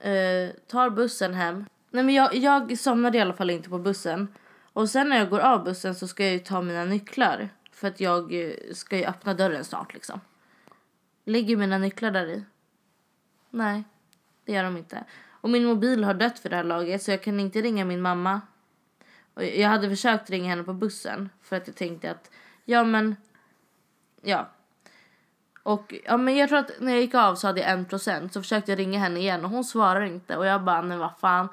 Eh, 0.00 0.50
tar 0.66 0.90
bussen 0.90 1.34
hem. 1.34 1.66
Nej 1.90 2.04
men 2.04 2.14
jag, 2.14 2.34
jag 2.34 2.78
somnade 2.78 3.18
i 3.18 3.20
alla 3.20 3.34
fall 3.34 3.50
inte 3.50 3.68
på 3.68 3.78
bussen. 3.78 4.28
Och 4.72 4.90
sen 4.90 5.08
när 5.08 5.18
jag 5.18 5.30
går 5.30 5.40
av 5.40 5.64
bussen 5.64 5.94
så 5.94 6.08
ska 6.08 6.24
jag 6.24 6.32
ju 6.32 6.38
ta 6.38 6.62
mina 6.62 6.84
nycklar. 6.84 7.48
För 7.72 7.88
att 7.88 8.00
jag 8.00 8.34
eh, 8.34 8.54
ska 8.72 8.96
ju 8.96 9.04
öppna 9.04 9.34
dörren 9.34 9.64
snart 9.64 9.94
liksom. 9.94 10.20
Ligger 11.24 11.56
mina 11.56 11.78
nycklar 11.78 12.10
där 12.10 12.26
i? 12.26 12.44
Nej, 13.50 13.84
det 14.44 14.52
gör 14.52 14.64
de 14.64 14.76
inte. 14.76 15.04
Och 15.40 15.50
min 15.50 15.64
mobil 15.64 16.04
har 16.04 16.14
dött 16.14 16.38
för 16.38 16.48
det 16.48 16.56
här 16.56 16.64
laget 16.64 17.02
så 17.02 17.10
jag 17.10 17.22
kan 17.22 17.40
inte 17.40 17.60
ringa 17.60 17.84
min 17.84 18.00
mamma. 18.00 18.40
Och 19.34 19.44
jag 19.44 19.68
hade 19.68 19.88
försökt 19.88 20.30
ringa 20.30 20.48
henne 20.48 20.62
på 20.62 20.72
bussen 20.72 21.30
för 21.42 21.56
att 21.56 21.66
jag 21.66 21.76
tänkte 21.76 22.10
att 22.10 22.30
ja 22.64 22.84
men 22.84 23.16
ja. 24.22 24.48
Och 25.62 25.94
ja, 26.04 26.16
men 26.16 26.36
jag 26.36 26.48
tror 26.48 26.58
att 26.58 26.70
när 26.80 26.92
jag 26.92 27.00
gick 27.00 27.14
av 27.14 27.34
så 27.34 27.46
hade 27.46 27.60
jag 27.60 27.70
en 27.70 27.84
procent 27.84 28.32
så 28.32 28.42
försökte 28.42 28.72
jag 28.72 28.78
ringa 28.78 28.98
henne 28.98 29.20
igen 29.20 29.44
och 29.44 29.50
hon 29.50 29.64
svarar 29.64 30.02
inte 30.02 30.36
och 30.36 30.46
jag 30.46 30.64
bara 30.64 30.82
men 30.82 30.98
vad 30.98 31.18
fan 31.18 31.48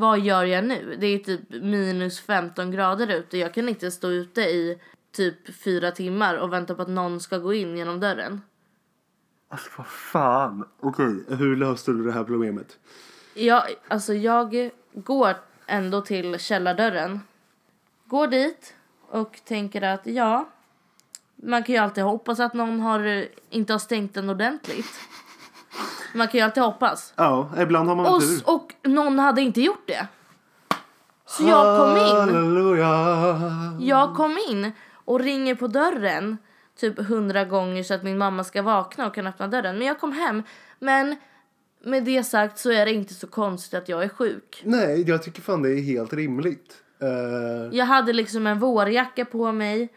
vad 0.00 0.20
gör 0.20 0.44
jag 0.44 0.64
nu? 0.64 0.96
Det 1.00 1.06
är 1.06 1.18
typ 1.18 1.40
minus 1.50 2.20
15 2.20 2.70
grader 2.70 3.08
ute 3.08 3.38
jag 3.38 3.54
kan 3.54 3.68
inte 3.68 3.90
stå 3.90 4.08
ute 4.08 4.40
i 4.40 4.80
typ 5.12 5.54
fyra 5.54 5.90
timmar 5.90 6.34
och 6.34 6.52
vänta 6.52 6.74
på 6.74 6.82
att 6.82 6.88
någon 6.88 7.20
ska 7.20 7.38
gå 7.38 7.54
in 7.54 7.76
genom 7.76 8.00
dörren. 8.00 8.42
Alltså 9.48 9.70
vad 9.76 9.86
fan. 9.86 10.68
Okej, 10.80 11.24
hur 11.28 11.56
löste 11.56 11.90
du 11.90 12.04
det 12.04 12.12
här 12.12 12.24
problemet? 12.24 12.78
Jag, 13.34 13.62
alltså 13.88 14.14
jag 14.14 14.70
går 14.94 15.36
ändå 15.66 16.00
till 16.00 16.38
källardörren. 16.38 17.20
Går 18.04 18.26
dit 18.26 18.74
och 19.08 19.40
tänker 19.44 19.82
att 19.82 20.06
ja, 20.06 20.48
Man 21.42 21.62
kan 21.62 21.74
ju 21.74 21.80
alltid 21.80 22.04
hoppas 22.04 22.40
att 22.40 22.54
någon 22.54 22.80
har, 22.80 23.06
eh, 23.06 23.24
inte 23.50 23.72
har 23.74 23.78
stängt 23.78 24.14
den 24.14 24.30
ordentligt. 24.30 24.86
Man 26.14 26.28
kan 26.28 26.38
ju 26.38 26.44
alltid 26.44 26.62
hoppas. 26.62 27.14
Ja, 27.16 27.50
ibland 27.58 27.88
har 27.88 27.96
man 27.96 28.06
Och, 28.14 28.20
tur. 28.20 28.42
och 28.44 28.74
någon 28.84 29.18
hade 29.18 29.40
inte 29.42 29.60
gjort 29.60 29.86
det. 29.86 30.06
Så 31.26 31.42
jag 31.42 31.78
kom 31.80 31.96
in. 31.96 32.34
Halleluja. 32.34 33.80
Jag 33.80 34.14
kom 34.16 34.38
in 34.50 34.72
och 35.04 35.20
ringer 35.20 35.54
på 35.54 35.66
dörren 35.66 36.36
typ 36.80 36.98
hundra 37.06 37.44
gånger 37.44 37.82
så 37.82 37.94
att 37.94 38.02
min 38.02 38.18
mamma 38.18 38.44
ska 38.44 38.62
vakna 38.62 39.06
och 39.06 39.14
kan 39.14 39.26
öppna 39.26 39.48
dörren. 39.48 39.78
Men 39.78 39.86
jag 39.86 40.00
kom 40.00 40.12
hem. 40.12 40.42
Men 40.78 41.16
med 41.84 42.04
det 42.04 42.24
sagt 42.24 42.58
så 42.58 42.70
är 42.72 42.84
det 42.86 42.92
inte 42.92 43.14
så 43.14 43.26
konstigt 43.26 43.74
att 43.82 43.88
jag 43.88 44.02
är 44.04 44.08
sjuk. 44.08 44.62
Nej, 44.64 45.04
jag 45.08 45.22
tycker 45.22 45.42
fan 45.42 45.62
det 45.62 45.70
är 45.70 45.82
helt 45.82 46.12
rimligt. 46.12 46.74
Eh, 47.02 47.78
Jag 47.78 47.84
hade 47.86 48.12
liksom 48.12 48.46
en 48.46 48.58
vårjacka 48.58 49.24
på 49.24 49.52
mig, 49.52 49.88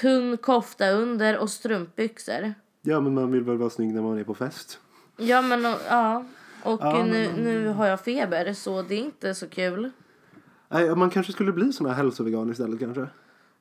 tunn 0.00 0.36
kofta 0.36 0.90
under 0.90 1.38
och 1.38 1.50
strumpbyxor. 1.50 2.54
ja, 2.82 3.00
men 3.00 3.14
man 3.14 3.32
vill 3.32 3.42
väl 3.44 3.56
vara 3.56 3.70
snygg 3.70 3.94
när 3.94 4.02
man 4.02 4.18
är 4.18 4.24
på 4.24 4.34
fest. 4.34 4.78
Ja 5.16 5.42
men 5.42 5.66
och, 5.66 5.78
ja. 5.88 6.24
Och 6.62 6.80
Ja, 6.82 7.04
nu, 7.04 7.30
men- 7.34 7.44
nu 7.44 7.68
har 7.68 7.86
jag 7.86 8.00
feber 8.00 8.52
så 8.52 8.82
det 8.82 8.94
är 8.94 8.98
inte 8.98 9.34
så 9.34 9.48
kul. 9.48 9.90
Nej, 10.68 10.96
man 10.96 11.10
kanske 11.10 11.32
skulle 11.32 11.52
bli 11.52 11.72
sån 11.72 11.86
här 11.86 11.94
hälsovegan 11.94 12.50
istället 12.50 12.80
kanske. 12.80 13.06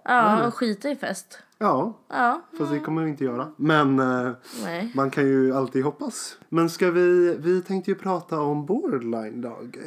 Ja, 0.06 0.48
och 0.48 0.54
skita 0.56 0.90
i 0.90 0.96
fest. 0.96 1.40
Ja, 1.58 1.94
Ja, 2.10 2.42
fast 2.58 2.72
det 2.72 2.80
kommer 2.80 3.04
vi 3.04 3.10
inte 3.10 3.24
göra. 3.24 3.52
Men 3.56 4.00
eh, 4.00 4.32
nej. 4.64 4.92
man 4.96 5.10
kan 5.12 5.24
ju 5.28 5.56
alltid 5.56 5.84
hoppas. 5.84 6.38
Men 6.50 6.70
ska 6.70 6.92
vi, 6.92 7.36
vi 7.40 7.62
tänkte 7.62 7.92
ju 7.92 7.96
prata 7.96 8.40
om 8.42 8.66
borderline 8.66 9.42
dag. 9.42 9.78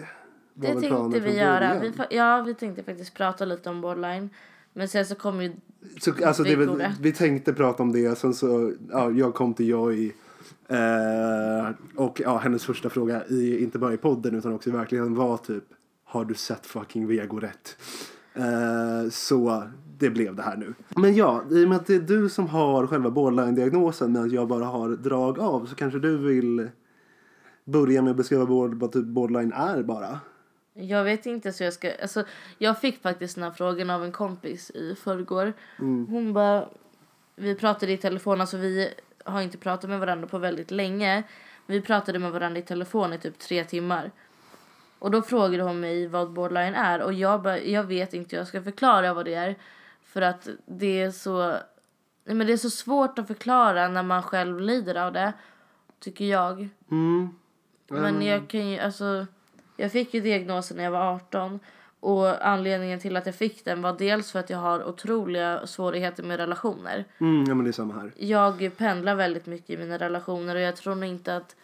Var 0.55 0.75
Det 0.75 0.81
tänkte 0.81 1.21
vi 1.21 1.37
göra. 1.39 1.79
Vi, 1.79 1.93
ja, 2.11 2.43
vi 2.43 2.55
tänkte 2.55 2.83
faktiskt 2.83 3.15
prata 3.15 3.45
lite 3.45 3.71
om 3.71 3.81
borderline. 3.81 4.31
Men 4.73 4.89
sen 4.89 5.07
så 5.07 5.15
kom 5.15 5.43
ju... 5.43 5.57
Så, 6.01 6.13
alltså, 6.27 6.43
det, 6.43 6.93
vi 7.01 7.13
tänkte 7.13 7.53
prata 7.53 7.83
om 7.83 7.93
det, 7.93 8.19
sen 8.19 8.35
så, 8.35 8.73
ja, 8.91 9.11
jag 9.11 9.35
kom 9.35 9.55
till 9.55 9.69
Joy. 9.69 10.13
Eh, 10.69 11.71
och 11.97 12.21
ja, 12.25 12.37
hennes 12.37 12.65
första 12.65 12.91
fråga, 12.91 13.27
i, 13.27 13.63
inte 13.63 13.79
bara 13.79 13.93
i 13.93 13.97
podden 13.97 14.35
utan 14.35 14.55
också 14.55 14.71
i 14.71 14.73
verkligheten 14.73 15.15
var 15.15 15.37
typ 15.37 15.65
Har 16.05 16.25
du 16.25 16.35
sett 16.35 16.67
fucking 16.67 17.07
Vego 17.07 17.41
rätt? 17.41 17.77
Eh, 18.35 19.11
så 19.11 19.63
det 19.99 20.11
blev 20.11 20.37
det 20.37 20.43
här 20.43 20.57
nu. 20.57 20.75
Men 20.97 21.15
ja, 21.15 21.43
i 21.51 21.65
och 21.65 21.69
med 21.69 21.77
att 21.77 21.87
det 21.87 21.95
är 21.95 22.01
du 22.01 22.29
som 22.29 22.49
har 22.49 22.87
själva 22.87 23.11
borderline-diagnosen 23.11 24.13
medan 24.13 24.31
jag 24.31 24.49
bara 24.49 24.65
har 24.65 24.89
drag 24.89 25.39
av 25.39 25.67
så 25.67 25.75
kanske 25.75 25.99
du 25.99 26.19
vill 26.19 26.69
börja 27.65 28.03
med 28.03 28.11
att 28.11 28.17
beskriva 28.17 28.45
vad 28.45 28.75
vad 28.75 28.93
typ 28.93 29.05
borderline 29.05 29.53
är 29.53 29.83
bara. 29.83 30.21
Jag 30.77 31.05
vet 31.05 31.27
inte 31.27 31.53
så 31.53 31.65
jag 31.65 31.73
ska... 31.73 31.93
Alltså, 32.03 32.25
jag 32.59 32.81
fick 32.81 33.03
faktiskt 33.03 33.35
den 33.35 33.45
här 33.45 33.51
frågan 33.51 33.91
av 33.91 34.05
en 34.05 34.13
kompis 34.13 34.71
i 34.71 34.95
förrgår. 34.95 35.53
Hon 36.09 36.33
bara... 36.33 36.69
Vi 37.37 37.55
pratade 37.55 37.93
i 37.93 37.97
telefon, 37.97 38.41
alltså 38.41 38.57
vi 38.57 38.95
har 39.25 39.43
inte 39.43 39.59
pratat 39.59 39.91
med 39.91 40.01
varandra 40.01 40.29
på 40.29 40.39
väldigt 40.39 40.71
länge. 40.71 41.23
Vi 41.67 41.81
pratade 41.81 42.19
med 42.19 42.33
varandra 42.33 42.59
i 42.59 42.63
telefon 42.63 43.13
i 43.13 43.19
typ 43.19 43.39
tre 43.39 43.65
timmar. 43.65 44.11
Och 44.99 45.11
då 45.11 45.23
frågade 45.23 45.63
hon 45.63 45.81
mig 45.81 46.07
vad 46.07 46.31
borderline 46.31 46.75
är 46.75 47.01
och 47.01 47.13
jag 47.13 47.43
bara, 47.43 47.59
jag 47.59 47.85
vet 47.85 48.15
inte 48.15 48.37
jag 48.37 48.47
ska 48.47 48.63
förklara 48.63 49.15
vad 49.15 49.25
det 49.25 49.35
är. 49.35 49.57
För 50.05 50.23
att 50.23 50.49
det 50.67 51.03
är 51.03 51.11
så... 51.11 51.49
Nej, 52.25 52.37
men 52.37 52.47
det 52.47 52.53
är 52.53 52.57
så 52.57 52.71
svårt 52.71 53.19
att 53.19 53.27
förklara 53.27 53.89
när 53.89 54.03
man 54.03 54.23
själv 54.23 54.61
lider 54.61 54.95
av 54.95 55.13
det. 55.13 55.33
Tycker 56.01 56.25
jag. 56.25 56.69
Mm. 56.91 57.29
Men 57.89 58.23
jag 58.23 58.49
kan 58.49 58.69
ju, 58.69 58.79
alltså, 58.79 59.27
jag 59.77 59.93
fick 59.93 60.15
ju 60.15 60.21
diagnosen 60.21 60.77
när 60.77 60.85
jag 60.85 60.91
var 60.91 61.15
18 61.15 61.61
och 62.01 62.47
anledningen 62.47 63.01
till 63.01 63.17
att 63.17 63.27
jag 63.27 63.35
fick 63.35 63.65
den 63.65 63.83
var 63.83 63.93
dels 63.99 64.33
för 64.33 64.39
att 64.39 64.51
jag 64.51 64.59
har 64.59 64.85
otroliga 64.89 65.67
svårigheter 65.67 66.23
med 66.23 66.37
relationer. 66.37 67.05
Mm, 67.19 67.45
ja 67.49 67.55
men 67.55 67.65
det 67.65 67.71
är 67.71 67.73
samma 67.73 67.95
här. 67.95 68.13
Jag 68.17 68.77
pendlar 68.77 69.15
väldigt 69.15 69.47
mycket 69.47 69.71
i 69.71 69.77
mina 69.77 69.99
relationer 69.99 70.55
och 70.55 70.61
jag 70.61 70.77
tror 70.77 70.95
nog 70.95 71.09
inte 71.09 71.37
att, 71.37 71.57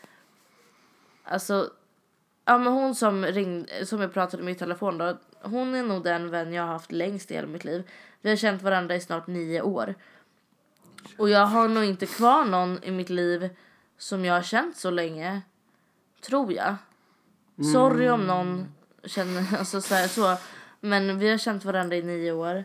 alltså, 1.25 1.71
ja 2.45 2.59
men 2.59 2.73
hon 2.73 2.95
som 2.95 3.25
ringde, 3.25 3.87
som 3.87 4.01
jag 4.01 4.13
pratade 4.13 4.43
med 4.43 4.53
i 4.53 4.59
telefon 4.59 4.99
då, 4.99 5.17
hon 5.43 5.75
är 5.75 5.83
nog 5.83 6.05
den 6.05 6.31
vän 6.31 6.53
jag 6.53 6.63
har 6.63 6.73
haft 6.73 6.93
längst 6.93 7.31
i 7.31 7.35
hela 7.35 7.47
mitt 7.47 7.65
liv. 7.65 7.91
Vi 8.21 8.29
har 8.29 8.37
känt 8.37 8.63
varandra 8.63 8.97
i 8.97 9.01
snart 9.01 9.27
nio 9.27 9.63
år. 9.63 9.95
Och 11.19 11.31
jag 11.31 11.47
har 11.47 11.69
nog 11.69 11.85
inte 11.85 12.07
kvar 12.07 12.45
någon 12.45 12.85
i 12.85 12.91
mitt 12.91 13.11
liv 13.11 13.51
som 13.99 14.25
jag 14.25 14.35
har 14.35 14.43
känt 14.43 14.77
så 14.77 14.91
länge. 14.91 15.43
Tror 16.21 16.53
jag. 16.53 16.77
Sorry 17.73 18.09
om 18.09 18.27
någon 18.27 18.75
känner 19.05 19.57
alltså 19.59 19.81
så, 19.81 19.95
här, 19.95 20.09
så. 20.09 20.37
Men 20.81 21.19
vi 21.19 21.31
har 21.31 21.39
känt 21.39 21.65
varandra 21.65 21.97
i 21.97 22.03
nio 22.03 22.33
år. 22.33 22.65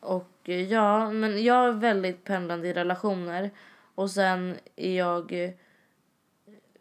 Och 0.00 0.30
eh, 0.44 0.72
ja, 0.72 1.10
men 1.10 1.44
jag 1.44 1.68
är 1.68 1.72
väldigt 1.72 2.24
pendlande 2.24 2.68
i 2.68 2.72
relationer. 2.72 3.50
Och 3.94 4.10
sen 4.10 4.56
är 4.76 4.96
jag... 4.98 5.32
eh, 5.32 5.50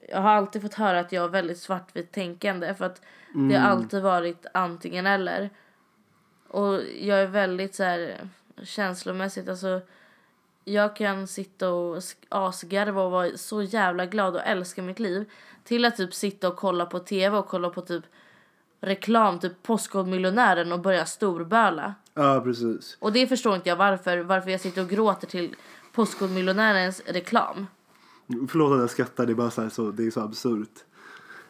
Jag 0.10 0.22
har 0.22 0.30
alltid 0.30 0.62
fått 0.62 0.74
höra 0.74 1.00
att 1.00 1.12
jag 1.12 1.24
är 1.24 1.30
väldigt 1.30 1.60
svartvitt 1.60 2.12
tänkande. 2.12 2.74
För 2.74 2.86
att 2.86 3.02
det 3.50 3.56
har 3.58 3.70
alltid 3.70 4.02
varit 4.04 4.46
antingen 4.54 5.06
eller. 5.08 5.50
Och 6.48 6.74
jag 7.00 7.20
är 7.22 7.28
väldigt 7.28 7.76
så 7.76 7.84
här 7.84 8.18
känslomässigt, 8.64 9.50
alltså 9.50 9.82
jag 10.68 10.96
kan 10.96 11.28
sitta 11.28 11.70
och 11.70 12.02
asgarva 12.30 13.02
och 13.02 13.12
vara 13.12 13.38
så 13.38 13.62
jävla 13.62 14.06
glad 14.06 14.36
och 14.36 14.42
älska 14.46 14.82
mitt 14.82 15.00
liv. 15.00 15.30
Till 15.64 15.86
att 15.86 15.98
typ 15.98 16.14
sitta 16.14 16.48
och 16.48 16.56
kolla 16.56 16.86
på 16.86 17.00
tv 17.00 17.38
och 17.38 17.48
kolla 17.48 17.70
på 17.70 17.82
typ 17.82 18.04
reklam, 18.82 19.40
typ 19.40 19.64
Postkodmiljonären 19.64 20.72
och 20.72 20.80
börja 20.80 21.06
storböla. 21.06 21.96
Ja 22.14 22.42
precis. 22.44 22.98
Och 23.00 23.14
det 23.14 23.28
förstår 23.28 23.56
inte 23.56 23.70
jag 23.70 23.76
varför, 23.76 24.18
varför 24.18 24.52
jag 24.52 24.62
sitter 24.62 24.82
och 24.82 24.90
gråter 24.90 25.28
till 25.28 25.56
Postkodmiljonärens 25.94 27.02
reklam. 27.06 27.68
Förlåt 28.50 28.74
att 28.74 28.80
jag 28.80 28.90
skrattar, 28.90 29.26
det 29.26 29.32
är 29.32 29.36
bara 29.36 29.52
så, 29.52 29.62
här, 29.62 29.70
så, 29.70 29.92
det 29.92 30.08
är 30.08 30.12
så 30.12 30.22
absurt. 30.22 30.84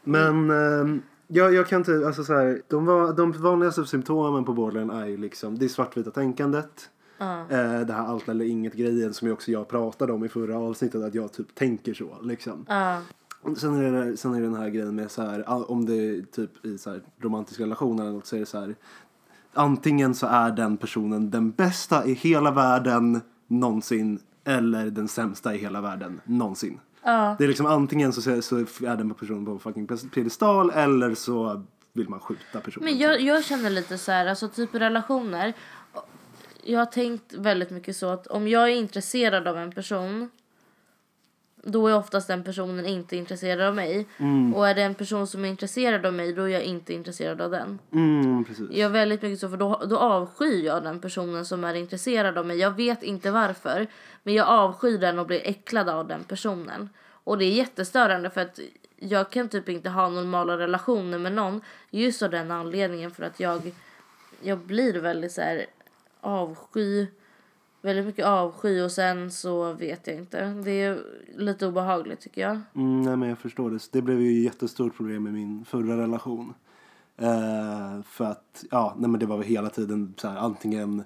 Men 0.04 0.50
ehm, 0.50 1.02
jag, 1.28 1.54
jag 1.54 1.68
kan 1.68 1.82
inte, 1.82 2.08
alltså 2.08 2.24
så 2.24 2.34
här, 2.34 2.62
de, 2.68 3.14
de 3.18 3.32
vanligaste 3.32 3.86
symptomen 3.86 4.46
på 4.46 4.54
borderline 4.54 4.90
är 4.90 5.06
ju 5.06 5.18
liksom, 5.18 5.58
det 5.58 5.66
är 5.66 5.70
svartvita 5.70 6.12
tänkandet. 6.12 6.90
Eh, 7.20 7.80
det 7.80 7.94
här 7.94 8.06
allt 8.06 8.30
eller 8.30 8.46
inget 8.46 8.74
grejen 8.74 9.14
som 9.14 9.28
jag 9.28 9.36
också 9.36 9.52
jag 9.52 9.68
pratade 9.68 10.14
om 10.14 10.26
i 10.26 10.30
förra 10.30 10.58
avsnittet, 10.58 11.04
att 11.04 11.16
jag 11.16 11.34
typ 11.34 11.56
tänker 11.56 11.94
så 11.94 12.18
liksom. 12.22 12.66
Ja. 12.70 13.02
Sen 13.58 13.76
är, 13.76 13.92
det, 13.92 14.18
sen 14.18 14.34
är 14.34 14.40
det 14.40 14.46
den 14.46 14.56
här 14.56 14.70
grejen 14.70 14.96
med 14.96 15.12
så 15.12 15.22
här, 15.22 15.72
om 15.72 15.86
det 15.86 15.96
är 15.96 16.22
typ 16.22 16.66
i 16.66 16.78
så 16.78 16.90
här 16.90 17.02
romantiska 17.22 17.64
relationer 17.64 18.04
eller 18.04 18.14
något 18.14 18.26
så 18.26 18.36
är 18.36 18.40
det 18.40 18.46
så 18.46 18.60
här. 18.60 18.76
Antingen 19.54 20.16
så 20.16 20.28
är 20.28 20.52
den 20.52 20.78
personen 20.78 21.32
den 21.32 21.52
bästa 21.52 22.06
i 22.06 22.14
hela 22.14 22.52
världen 22.52 23.22
någonsin 23.48 24.20
eller 24.44 24.86
den 24.86 25.08
sämsta 25.08 25.56
i 25.56 25.58
hela 25.58 25.82
världen 25.82 26.22
någonsin. 26.26 26.80
Ja. 27.04 27.36
Det 27.38 27.44
är 27.44 27.48
liksom 27.48 27.66
antingen 27.66 28.14
så, 28.14 28.42
så 28.42 28.58
är 28.58 28.98
den 28.98 29.14
personen 29.14 29.46
på 29.46 29.60
fucking 29.60 29.88
piedestal 29.88 30.70
eller 30.70 31.16
så 31.16 31.64
vill 31.94 32.10
man 32.10 32.20
skjuta 32.20 32.60
personen. 32.60 32.86
Men 32.86 32.98
jag, 32.98 33.22
jag 33.22 33.44
känner 33.44 33.70
lite 33.70 33.98
så 33.98 34.12
här, 34.12 34.26
alltså 34.26 34.48
typ 34.48 34.76
relationer. 34.76 35.54
Jag 36.70 36.80
har 36.80 36.86
tänkt 36.86 37.34
väldigt 37.34 37.70
mycket 37.70 37.96
så 37.96 38.10
att 38.10 38.28
om 38.28 38.48
jag 38.48 38.64
är 38.64 38.76
intresserad 38.76 39.48
av 39.48 39.58
en 39.58 39.72
person. 39.72 40.30
Då 41.64 41.88
är 41.88 41.96
oftast 41.96 42.28
den 42.28 42.44
personen 42.44 42.86
inte 42.86 43.16
intresserad 43.16 43.62
av 43.62 43.76
mig. 43.76 44.08
Och 44.56 44.68
är 44.68 44.76
det 44.76 44.82
en 44.82 44.96
person 44.96 45.28
som 45.28 45.46
är 45.46 45.50
intresserad 45.50 46.06
av 46.06 46.14
mig 46.14 46.34
då 46.34 46.44
är 46.44 46.48
jag 46.48 46.64
inte 46.64 46.94
intresserad 46.94 47.42
av 47.42 47.52
den. 47.52 47.80
Mm, 47.92 48.46
precis. 48.46 48.70
Jag 48.72 48.86
är 48.86 48.90
väldigt 48.90 49.22
mycket 49.22 49.40
så 49.40 49.50
för 49.50 49.58
då, 49.58 49.82
då 49.90 49.98
avskyr 49.98 50.66
jag 50.66 50.84
den 50.84 51.00
personen 51.00 51.46
som 51.46 51.64
är 51.64 51.74
intresserad 51.74 52.38
av 52.38 52.46
mig. 52.46 52.58
Jag 52.58 52.72
vet 52.72 53.04
inte 53.04 53.32
varför. 53.32 53.88
Men 54.24 54.34
jag 54.34 54.48
avskyr 54.48 54.98
den 54.98 55.20
och 55.20 55.28
blir 55.28 55.42
äcklad 55.44 55.90
av 55.90 56.08
den 56.08 56.24
personen. 56.24 56.90
Och 57.10 57.38
det 57.38 57.46
är 57.46 57.52
jättestörande 57.52 58.30
för 58.30 58.42
att 58.42 58.60
jag 58.96 59.30
kan 59.30 59.50
typ 59.50 59.70
inte 59.70 59.90
ha 59.90 60.10
normala 60.10 60.58
relationer 60.58 61.18
med 61.18 61.34
någon. 61.34 61.62
Just 61.90 62.22
av 62.22 62.30
den 62.30 62.52
anledningen 62.52 63.12
för 63.12 63.24
att 63.24 63.40
jag, 63.40 63.72
jag 64.42 64.58
blir 64.58 64.94
väldigt 64.94 65.32
så 65.32 65.42
här 65.42 65.66
avsky. 66.28 67.08
Väldigt 67.82 68.06
mycket 68.06 68.26
avsky 68.26 68.82
och 68.82 68.92
sen 68.92 69.32
så 69.32 69.74
vet 69.74 70.08
jag 70.08 70.16
inte. 70.16 70.46
Det 70.46 70.72
är 70.72 71.04
lite 71.36 71.68
obehagligt 71.68 72.22
tycker 72.22 72.42
jag. 72.42 72.60
Mm, 72.76 73.02
nej 73.02 73.18
men 73.18 73.30
jag 73.30 73.38
förstår 73.38 73.72
det. 73.72 73.92
Det 73.92 74.02
blev 74.02 74.22
ju 74.22 74.38
ett 74.38 74.44
jättestort 74.44 74.98
problem 74.98 75.28
i 75.28 75.32
min 75.32 75.66
förra 75.66 75.98
relation. 75.98 76.54
Eh, 77.18 78.02
för 78.04 78.26
att, 78.26 78.66
ja, 78.72 78.96
nej 78.98 79.10
men 79.10 79.20
det 79.20 79.26
var 79.26 79.38
väl 79.38 79.48
hela 79.48 79.70
tiden 79.70 80.14
så 80.18 80.28
här, 80.28 80.38
antingen 80.38 81.04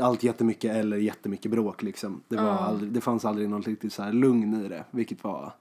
allt 0.00 0.22
jättemycket 0.22 0.76
eller 0.76 0.96
jättemycket 0.96 1.50
bråk 1.50 1.82
liksom. 1.82 2.22
Det, 2.28 2.36
var 2.36 2.50
aldrig, 2.50 2.92
det 2.92 3.00
fanns 3.00 3.24
aldrig 3.24 3.48
något 3.48 3.66
riktigt 3.66 3.92
så 3.92 4.02
här 4.02 4.12
lugn 4.12 4.64
i 4.64 4.68
det. 4.68 4.84
Vilket 4.90 5.24
var, 5.24 5.52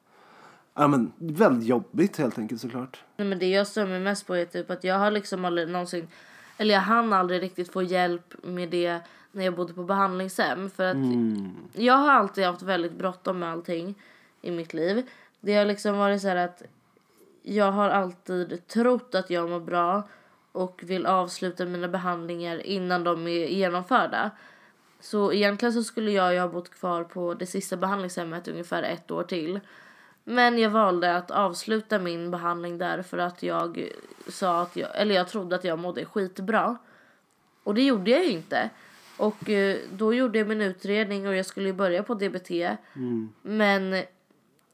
ja 0.73 0.87
men 0.87 1.11
väldigt 1.17 1.67
jobbigt 1.67 2.17
helt 2.17 2.39
enkelt 2.39 2.61
såklart. 2.61 3.03
Nej, 3.17 3.27
men 3.27 3.39
det 3.39 3.49
jag 3.49 3.67
stör 3.67 3.85
mig 3.85 3.99
mest 3.99 4.27
på 4.27 4.35
är 4.35 4.45
typ 4.45 4.71
att 4.71 4.83
jag 4.83 4.99
har 4.99 5.11
liksom 5.11 5.45
aldrig 5.45 5.69
någonsin, 5.69 6.07
eller 6.57 6.73
jag 6.73 6.81
hann 6.81 7.13
aldrig 7.13 7.41
riktigt 7.41 7.71
få 7.71 7.81
hjälp 7.81 8.33
med 8.43 8.69
det 8.69 8.99
när 9.31 9.45
jag 9.45 9.55
bodde 9.55 9.73
på 9.73 9.83
behandlingshem. 9.83 10.69
För 10.69 10.83
att 10.83 10.97
jag 11.73 11.93
har 11.93 12.11
alltid 12.11 12.45
haft 12.45 12.61
väldigt 12.61 12.91
bråttom 12.91 13.39
med 13.39 13.51
allting 13.51 13.95
i 14.41 14.51
mitt 14.51 14.73
liv. 14.73 15.09
Det 15.39 15.55
har 15.55 15.65
liksom 15.65 15.97
varit 15.97 16.21
så 16.21 16.27
här 16.27 16.35
att 16.35 16.63
jag 17.41 17.71
har 17.71 17.89
alltid 17.89 18.67
trott 18.67 19.15
att 19.15 19.29
jag 19.29 19.49
mår 19.49 19.59
bra 19.59 20.03
och 20.51 20.81
vill 20.83 21.05
avsluta 21.05 21.65
mina 21.65 21.87
behandlingar 21.87 22.65
innan 22.65 23.03
de 23.03 23.27
är 23.27 23.47
genomförda. 23.47 24.31
Så 24.99 25.33
egentligen 25.33 25.73
så 25.73 25.83
skulle 25.83 26.11
jag 26.11 26.33
ju 26.33 26.39
ha 26.39 26.47
bott 26.47 26.71
kvar 26.71 27.03
på 27.03 27.33
det 27.33 27.45
sista 27.45 27.77
behandlingshemmet 27.77 28.47
ungefär 28.47 28.83
ett 28.83 29.11
år 29.11 29.23
till. 29.23 29.59
Men 30.27 30.57
jag 30.59 30.69
valde 30.69 31.15
att 31.17 31.31
avsluta 31.31 31.99
min 31.99 32.31
behandling 32.31 32.77
där 32.77 33.01
för 33.01 33.17
att 33.17 33.43
jag 33.43 33.89
sa 34.27 34.61
att 34.61 34.75
jag, 34.75 34.89
eller 35.01 35.15
jag 35.15 35.27
trodde 35.27 35.55
att 35.55 35.63
jag 35.63 35.79
mådde 35.79 36.05
skitbra. 36.05 36.77
Och 37.63 37.75
det 37.75 37.81
gjorde 37.85 38.11
jag 38.11 38.25
ju 38.25 38.31
inte. 38.31 38.69
Och 39.17 39.49
eh, 39.49 39.77
då 39.91 40.13
gjorde 40.13 40.37
jag 40.39 40.47
min 40.47 40.61
utredning 40.61 41.27
och 41.27 41.35
jag 41.35 41.45
skulle 41.45 41.67
ju 41.67 41.73
börja 41.73 42.03
på 42.03 42.13
DBT. 42.13 42.51
Men 43.41 44.03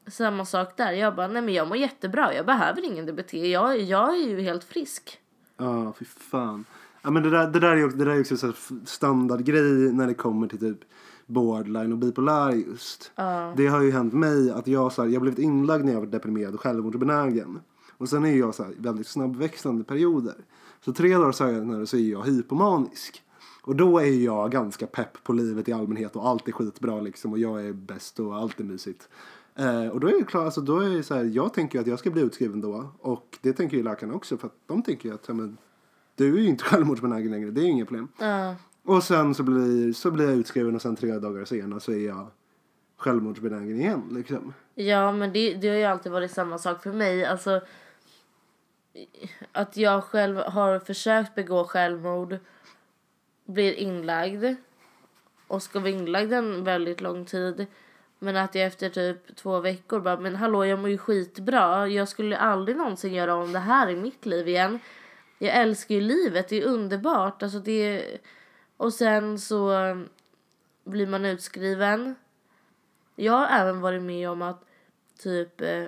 samma 0.06 0.44
sak 0.44 0.76
där. 0.76 0.92
Jag 0.92 1.14
bara, 1.14 1.28
nej 1.28 1.42
men 1.42 1.54
jag 1.54 1.68
mår 1.68 1.76
jättebra. 1.76 2.34
Jag 2.34 2.46
behöver 2.46 2.84
ingen 2.84 3.06
DBT. 3.06 3.32
Jag, 3.34 3.80
jag 3.80 4.14
är 4.14 4.28
ju 4.28 4.40
helt 4.40 4.64
frisk. 4.64 5.18
Ja, 5.56 5.92
fy 5.98 6.04
fan. 6.04 6.64
Ja, 7.02 7.10
men 7.10 7.22
det, 7.22 7.30
där, 7.30 7.46
det, 7.46 7.60
där 7.60 7.76
är 7.76 7.84
också, 7.84 7.96
det 7.96 8.04
där 8.04 8.12
är 8.12 8.20
också 8.20 8.48
f- 8.50 8.70
standardgrej 8.86 9.62
när 9.92 10.06
det 10.06 10.14
kommer 10.14 10.46
till 10.48 10.58
typ 10.58 10.78
borderline 11.26 11.92
och 11.92 11.98
bipolär 11.98 12.50
just. 12.50 13.12
Det 13.56 13.66
har 13.66 13.82
ju 13.82 13.90
hänt 13.90 14.12
mig 14.12 14.50
att 14.50 14.66
jag, 14.66 14.92
så 14.92 15.02
här, 15.02 15.08
jag 15.08 15.14
har 15.14 15.20
blivit 15.20 15.38
inlagd 15.38 15.84
när 15.84 15.92
jag 15.92 16.00
var 16.00 16.06
deprimerad 16.06 16.54
och 16.54 16.60
självmordsbenägen. 16.60 17.60
Och 17.98 18.08
sen 18.08 18.24
är 18.24 18.36
jag 18.36 18.54
så 18.54 18.62
här, 18.62 18.74
väldigt 18.78 19.06
snabbväxlande 19.06 19.84
perioder. 19.84 20.34
Så 20.84 20.92
tre 20.92 21.16
dagar 21.16 21.32
senare 21.32 21.86
så 21.86 21.96
är 21.96 22.00
jag 22.00 22.22
hypomanisk. 22.22 23.22
Och 23.62 23.76
då 23.76 23.98
är 23.98 24.24
jag 24.24 24.50
ganska 24.50 24.86
pepp 24.86 25.24
på 25.24 25.32
livet 25.32 25.68
i 25.68 25.72
allmänhet 25.72 26.16
och 26.16 26.28
allt 26.28 26.48
är 26.48 26.52
skitbra 26.52 27.00
liksom 27.00 27.32
och 27.32 27.38
jag 27.38 27.66
är 27.66 27.72
bäst 27.72 28.20
och 28.20 28.36
allt 28.36 28.60
är 28.60 28.64
mysigt. 28.64 29.08
Eh, 29.54 29.86
och 29.86 30.00
då 30.00 30.08
är 30.08 30.18
det 30.18 30.24
klart, 30.24 30.44
alltså 30.44 30.60
då 30.60 30.80
är 30.80 30.90
det 30.90 31.02
så 31.02 31.14
här, 31.14 31.24
jag 31.24 31.54
tänker 31.54 31.78
ju 31.78 31.82
att 31.82 31.86
jag 31.86 31.98
ska 31.98 32.10
bli 32.10 32.22
utskriven 32.22 32.60
då 32.60 32.92
och 32.98 33.38
det 33.40 33.52
tänker 33.52 33.76
ju 33.76 33.82
läkarna 33.82 34.14
också 34.14 34.36
för 34.36 34.46
att 34.46 34.56
de 34.66 34.82
tänker 34.82 35.08
ju 35.08 35.14
att 35.14 35.28
ja, 35.28 35.34
men, 35.34 35.56
du 36.16 36.36
är 36.36 36.40
ju 36.40 36.48
inte 36.48 36.64
självmordsbenägen 36.70 37.30
längre, 37.30 37.50
det 37.50 37.60
är 37.60 37.64
inga 37.64 37.84
problem. 37.84 38.08
Ja. 38.18 38.54
Och 38.84 39.02
sen 39.02 39.34
så 39.34 39.42
blir, 39.42 39.92
så 39.92 40.10
blir 40.10 40.24
jag 40.24 40.34
utskriven 40.34 40.74
och 40.74 40.82
sen 40.82 40.96
tre 40.96 41.18
dagar 41.18 41.44
senare 41.44 41.80
så 41.80 41.92
är 41.92 42.06
jag 42.06 42.30
självmordsbenägen 42.96 43.80
igen 43.80 44.08
liksom. 44.10 44.54
Ja, 44.74 45.12
men 45.12 45.32
det, 45.32 45.54
det 45.54 45.68
har 45.68 45.76
ju 45.76 45.84
alltid 45.84 46.12
varit 46.12 46.30
samma 46.30 46.58
sak 46.58 46.82
för 46.82 46.92
mig. 46.92 47.24
Alltså, 47.24 47.60
att 49.52 49.76
jag 49.76 50.04
själv 50.04 50.36
har 50.36 50.78
försökt 50.78 51.34
begå 51.34 51.64
självmord, 51.64 52.38
blir 53.44 53.72
inlagd 53.72 54.44
och 55.46 55.62
ska 55.62 55.80
vara 55.80 55.90
inlagd 55.90 56.32
en 56.32 56.64
väldigt 56.64 57.00
lång 57.00 57.24
tid. 57.24 57.66
Men 58.18 58.36
att 58.36 58.54
jag 58.54 58.66
efter 58.66 58.88
typ 58.88 59.36
två 59.36 59.60
veckor 59.60 60.00
bara, 60.00 60.20
men 60.20 60.36
hallå 60.36 60.64
jag 60.64 60.78
mår 60.78 60.90
ju 60.90 60.98
skitbra. 60.98 61.88
Jag 61.88 62.08
skulle 62.08 62.36
aldrig 62.36 62.76
någonsin 62.76 63.14
göra 63.14 63.34
om 63.34 63.52
det 63.52 63.58
här 63.58 63.90
i 63.90 63.96
mitt 63.96 64.26
liv 64.26 64.48
igen. 64.48 64.78
Jag 65.38 65.56
älskar 65.56 65.94
ju 65.94 66.00
livet, 66.00 66.48
det 66.48 66.62
är 66.62 66.66
underbart. 66.66 67.42
Alltså 67.42 67.58
det... 67.58 68.04
Och 68.82 68.92
sen 68.92 69.38
så 69.38 69.72
blir 70.84 71.06
man 71.06 71.24
utskriven. 71.24 72.14
Jag 73.16 73.32
har 73.32 73.46
även 73.46 73.80
varit 73.80 74.02
med 74.02 74.30
om 74.30 74.42
att 74.42 74.64
typ 75.18 75.60
eh, 75.60 75.84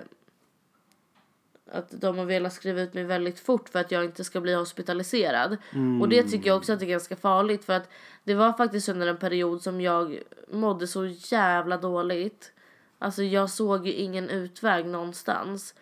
att 1.71 2.01
de 2.01 2.17
har 2.17 2.25
velat 2.25 2.53
skriva 2.53 2.81
ut 2.81 2.93
mig 2.93 3.03
väldigt 3.03 3.39
fort 3.39 3.69
för 3.69 3.79
att 3.79 3.91
jag 3.91 4.05
inte 4.05 4.23
ska 4.23 4.41
bli 4.41 4.53
hospitaliserad. 4.53 5.57
Och 6.01 6.09
det 6.09 6.23
tycker 6.23 6.47
jag 6.47 6.57
också 6.57 6.73
att 6.73 6.79
det 6.79 6.85
är 6.85 6.89
ganska 6.89 7.15
farligt 7.15 7.65
för 7.65 7.73
att 7.73 7.89
det 8.23 8.33
var 8.33 8.53
faktiskt 8.53 8.89
under 8.89 9.07
en 9.07 9.17
period 9.17 9.61
som 9.61 9.81
jag 9.81 10.19
mådde 10.47 10.87
så 10.87 11.05
jävla 11.05 11.77
dåligt. 11.77 12.51
Alltså 12.99 13.23
jag 13.23 13.49
såg 13.49 13.87
ju 13.87 13.93
ingen 13.93 14.29
utväg 14.29 14.85
någonstans. 14.85 15.75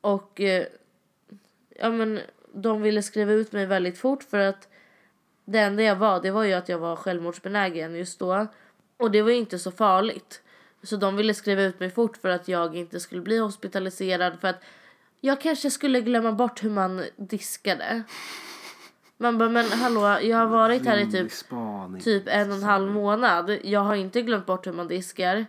Och 0.00 0.40
eh, 0.40 0.66
ja 1.78 1.90
men 1.90 2.20
de 2.54 2.82
ville 2.82 3.02
skriva 3.02 3.32
ut 3.32 3.52
mig 3.52 3.66
väldigt 3.66 3.98
fort 3.98 4.22
för 4.22 4.38
att 4.38 4.68
det 5.52 5.58
enda 5.58 5.82
jag 5.82 5.96
var 5.96 6.20
det 6.22 6.30
var 6.30 6.44
ju 6.44 6.52
att 6.52 6.68
jag 6.68 6.78
var 6.78 6.96
självmordsbenägen 6.96 7.94
just 7.94 8.18
då. 8.18 8.46
Och 8.96 9.10
det 9.10 9.22
var 9.22 9.30
ju 9.30 9.36
inte 9.36 9.58
så 9.58 9.70
farligt. 9.70 10.42
Så 10.82 10.96
de 10.96 11.16
ville 11.16 11.34
skriva 11.34 11.62
ut 11.62 11.80
mig 11.80 11.90
fort 11.90 12.16
för 12.16 12.28
att 12.28 12.48
jag 12.48 12.76
inte 12.76 13.00
skulle 13.00 13.22
bli 13.22 13.38
hospitaliserad 13.38 14.40
för 14.40 14.48
att 14.48 14.62
jag 15.20 15.40
kanske 15.40 15.70
skulle 15.70 16.00
glömma 16.00 16.32
bort 16.32 16.64
hur 16.64 16.70
man 16.70 17.04
diskade. 17.16 18.02
Man 19.16 19.38
bara, 19.38 19.48
men 19.48 19.64
hallå, 19.64 20.18
jag 20.22 20.38
har 20.38 20.46
varit 20.46 20.86
här 20.86 20.98
i 20.98 21.10
typ, 21.10 21.32
typ 22.04 22.22
en 22.26 22.50
och 22.50 22.56
en 22.56 22.62
halv 22.62 22.90
månad. 22.90 23.58
Jag 23.64 23.80
har 23.80 23.94
inte 23.94 24.22
glömt 24.22 24.46
bort 24.46 24.66
hur 24.66 24.72
man 24.72 24.88
diskar. 24.88 25.46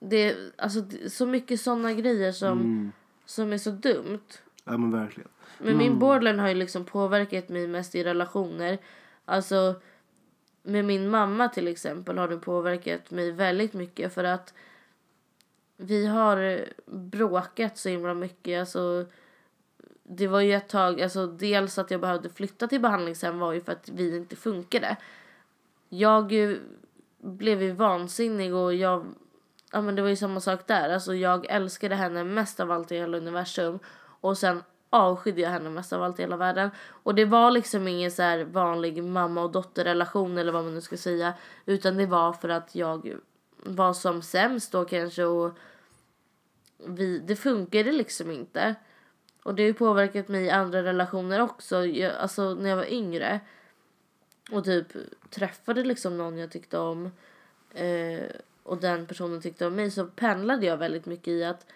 Det 0.00 0.16
är 0.16 0.36
alltså, 0.58 0.80
det 0.80 1.10
så 1.10 1.26
mycket 1.26 1.60
sådana 1.60 1.92
grejer 1.92 2.32
som, 2.32 2.92
som 3.26 3.52
är 3.52 3.58
så 3.58 3.70
dumt. 3.70 4.28
Ja 4.64 4.76
men 4.76 4.90
verkligen. 4.90 5.28
Men 5.58 5.76
min 5.76 5.98
borderline 5.98 6.38
har 6.38 6.48
ju 6.48 6.54
liksom 6.54 6.84
påverkat 6.84 7.48
mig 7.48 7.68
mest 7.68 7.94
i 7.94 8.04
relationer. 8.04 8.78
Alltså 9.24 9.80
med 10.62 10.84
min 10.84 11.10
mamma 11.10 11.48
till 11.48 11.68
exempel 11.68 12.18
har 12.18 12.28
det 12.28 12.36
påverkat 12.36 13.10
mig 13.10 13.30
väldigt 13.32 13.72
mycket 13.72 14.14
för 14.14 14.24
att 14.24 14.54
vi 15.76 16.06
har 16.06 16.64
bråkat 16.86 17.78
så 17.78 17.88
himla 17.88 18.14
mycket. 18.14 18.60
Alltså, 18.60 19.06
det 20.02 20.26
var 20.26 20.40
ju 20.40 20.54
ett 20.54 20.68
tag, 20.68 21.02
alltså 21.02 21.26
dels 21.26 21.78
att 21.78 21.90
jag 21.90 22.00
behövde 22.00 22.28
flytta 22.28 22.68
till 22.68 22.80
behandlingshem 22.80 23.38
var 23.38 23.52
ju 23.52 23.60
för 23.60 23.72
att 23.72 23.88
vi 23.88 24.16
inte 24.16 24.36
funkade. 24.36 24.96
Jag 25.88 26.32
eh, 26.32 26.56
blev 27.18 27.62
ju 27.62 27.72
vansinnig 27.72 28.54
och 28.54 28.74
jag, 28.74 29.06
ja 29.72 29.80
men 29.80 29.94
det 29.94 30.02
var 30.02 30.08
ju 30.08 30.16
samma 30.16 30.40
sak 30.40 30.66
där. 30.66 30.90
Alltså 30.90 31.14
jag 31.14 31.46
älskade 31.46 31.94
henne 31.94 32.24
mest 32.24 32.60
av 32.60 32.70
allt 32.70 32.92
i 32.92 32.96
hela 32.96 33.16
universum 33.16 33.78
och 34.20 34.38
sen 34.38 34.62
avskydde 34.94 35.40
jag 35.40 35.50
henne 35.50 35.70
mest 35.70 35.92
av 35.92 36.02
allt 36.02 36.18
i 36.18 36.22
hela 36.22 36.36
världen. 36.36 36.70
Och 36.88 37.14
det 37.14 37.24
var 37.24 37.50
liksom 37.50 37.88
ingen 37.88 38.10
så 38.10 38.22
här 38.22 38.44
vanlig 38.44 39.04
mamma 39.04 39.42
och 39.42 39.52
dotterrelation 39.52 40.38
eller 40.38 40.52
vad 40.52 40.64
man 40.64 40.74
nu 40.74 40.80
ska 40.80 40.96
säga. 40.96 41.34
Utan 41.66 41.96
det 41.96 42.06
var 42.06 42.32
för 42.32 42.48
att 42.48 42.74
jag 42.74 43.14
var 43.64 43.92
som 43.92 44.22
sämst 44.22 44.72
då 44.72 44.84
kanske 44.84 45.24
och 45.24 45.58
vi, 46.86 47.18
det 47.18 47.36
funkade 47.36 47.92
liksom 47.92 48.30
inte. 48.30 48.74
Och 49.42 49.54
det 49.54 49.62
har 49.62 49.66
ju 49.66 49.74
påverkat 49.74 50.28
mig 50.28 50.44
i 50.44 50.50
andra 50.50 50.82
relationer 50.82 51.40
också. 51.40 51.86
Jag, 51.86 52.14
alltså 52.14 52.54
när 52.54 52.70
jag 52.70 52.76
var 52.76 52.92
yngre 52.92 53.40
och 54.50 54.64
typ 54.64 54.86
träffade 55.30 55.84
liksom 55.84 56.18
någon 56.18 56.38
jag 56.38 56.50
tyckte 56.50 56.78
om 56.78 57.10
eh, 57.74 58.24
och 58.62 58.78
den 58.80 59.06
personen 59.06 59.40
tyckte 59.40 59.66
om 59.66 59.74
mig 59.74 59.90
så 59.90 60.06
pendlade 60.06 60.66
jag 60.66 60.76
väldigt 60.76 61.06
mycket 61.06 61.28
i 61.28 61.44
att 61.44 61.66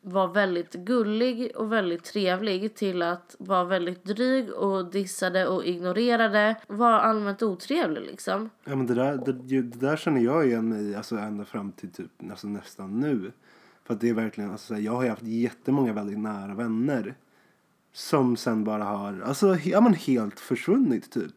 vara 0.00 0.26
väldigt 0.26 0.72
gullig 0.72 1.52
och 1.56 1.72
väldigt 1.72 2.04
trevlig 2.04 2.74
till 2.74 3.02
att 3.02 3.36
vara 3.38 3.64
väldigt 3.64 4.04
dryg 4.04 4.52
och 4.52 4.90
dissade 4.90 5.46
och 5.46 5.64
ignorerade. 5.64 6.56
Var 6.66 6.92
allmänt 6.92 7.42
otrevlig 7.42 8.02
liksom. 8.02 8.50
Ja 8.64 8.76
men 8.76 8.86
det 8.86 8.94
där, 8.94 9.16
det, 9.16 9.32
det 9.62 9.80
där 9.80 9.96
känner 9.96 10.20
jag 10.20 10.46
igen 10.46 10.68
mig 10.68 10.90
i 10.90 10.94
alltså 10.94 11.16
ända 11.16 11.44
fram 11.44 11.72
till 11.72 11.90
typ 11.90 12.10
alltså, 12.30 12.46
nästan 12.46 13.00
nu. 13.00 13.32
För 13.84 13.94
att 13.94 14.00
det 14.00 14.08
är 14.08 14.14
verkligen, 14.14 14.50
alltså, 14.50 14.76
jag 14.76 14.92
har 14.92 15.02
ju 15.02 15.08
haft 15.08 15.22
jättemånga 15.22 15.92
väldigt 15.92 16.18
nära 16.18 16.54
vänner. 16.54 17.14
Som 17.92 18.36
sen 18.36 18.64
bara 18.64 18.84
har, 18.84 19.20
alltså 19.20 19.56
ja 19.56 19.80
men 19.80 19.94
helt 19.94 20.40
försvunnit 20.40 21.12
typ. 21.12 21.34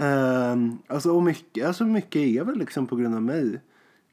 Ehm, 0.00 0.78
alltså 0.86 1.10
och 1.10 1.22
mycket, 1.22 1.66
alltså 1.66 1.84
mycket 1.84 2.16
är 2.16 2.44
väl 2.44 2.58
liksom 2.58 2.86
på 2.86 2.96
grund 2.96 3.14
av 3.14 3.22
mig. 3.22 3.60